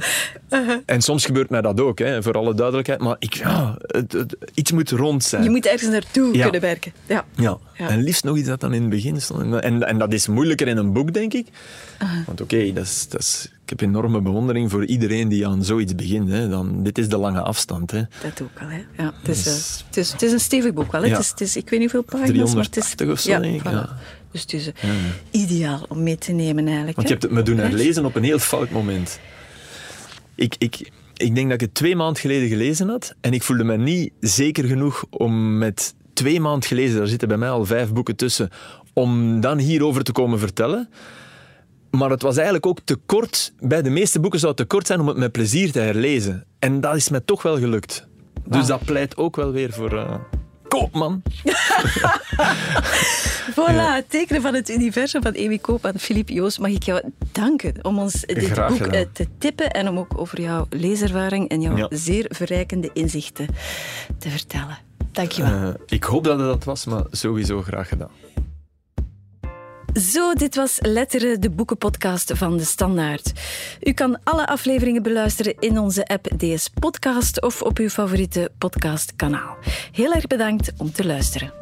[0.49, 0.77] Uh-huh.
[0.85, 2.99] En soms gebeurt mij dat ook, hè, voor alle duidelijkheid.
[2.99, 5.43] Maar ik, ja, het, het- iets moet rond zijn.
[5.43, 6.41] Je moet ergens naartoe Ja.
[6.43, 6.93] kunnen werken.
[7.05, 7.25] Ja.
[7.35, 7.57] Ja.
[7.77, 9.53] En liefst nog iets dat dan in het begin stond.
[9.61, 11.47] En, en, dat is moeilijker in een boek, denk ik.
[12.25, 15.95] Want oké, dat is, dat is, ik heb enorme bewondering voor iedereen die aan zoiets
[15.95, 16.29] begint.
[16.29, 16.49] Hè.
[16.49, 17.91] Dan, dit is de lange afstand.
[17.91, 18.01] Hè.
[18.23, 18.81] Dat ook al, hè.
[19.03, 21.01] Ja, het, is, Dus- het, is, het is een stevig boek wel.
[21.01, 21.07] Hè.
[21.07, 21.13] Ja.
[21.13, 22.95] Het, is, het is, ik weet niet hoeveel pagina's, maar het is...
[22.95, 23.73] 380 of zo, ja, denk ik, voilà.
[23.73, 23.97] ja.
[24.31, 24.89] Dus het is eh,
[25.31, 26.95] ideaal om mee te nemen eigenlijk.
[26.95, 29.19] Want je hebt het me doen herlezen op een heel fout moment.
[30.35, 33.63] Ik, ik, ik denk dat ik het twee maanden geleden gelezen had en ik voelde
[33.63, 37.93] me niet zeker genoeg om met twee maanden gelezen, daar zitten bij mij al vijf
[37.93, 38.49] boeken tussen,
[38.93, 40.89] om dan hierover te komen vertellen.
[41.91, 43.53] Maar het was eigenlijk ook te kort.
[43.59, 46.45] Bij de meeste boeken zou het te kort zijn om het met plezier te herlezen.
[46.59, 48.07] En dat is me toch wel gelukt.
[48.45, 50.15] Dus dat pleit ook wel weer voor eh,
[50.67, 51.21] Koopman.
[53.55, 56.57] Voilà, het tekenen van het universum van Amy Koop en Philippe Joos.
[56.57, 58.93] Mag ik jou danken om ons dit Graag boek gedaan.
[58.93, 61.87] eh, te tippen en om ook over jouw leeservaring en jouw Ja.
[61.89, 63.47] zeer verrijkende inzichten
[64.19, 64.77] te vertellen.
[65.11, 65.51] Dank je wel.
[65.51, 68.09] Eh, ik hoop dat het dat was, maar sowieso graag gedaan.
[69.93, 73.31] Zo, dit was Letteren, de boekenpodcast van De Standaard.
[73.81, 79.57] U kan alle afleveringen beluisteren in onze app DS Podcast of op uw favoriete podcastkanaal.
[79.91, 81.53] Heel erg bedankt om te luisteren.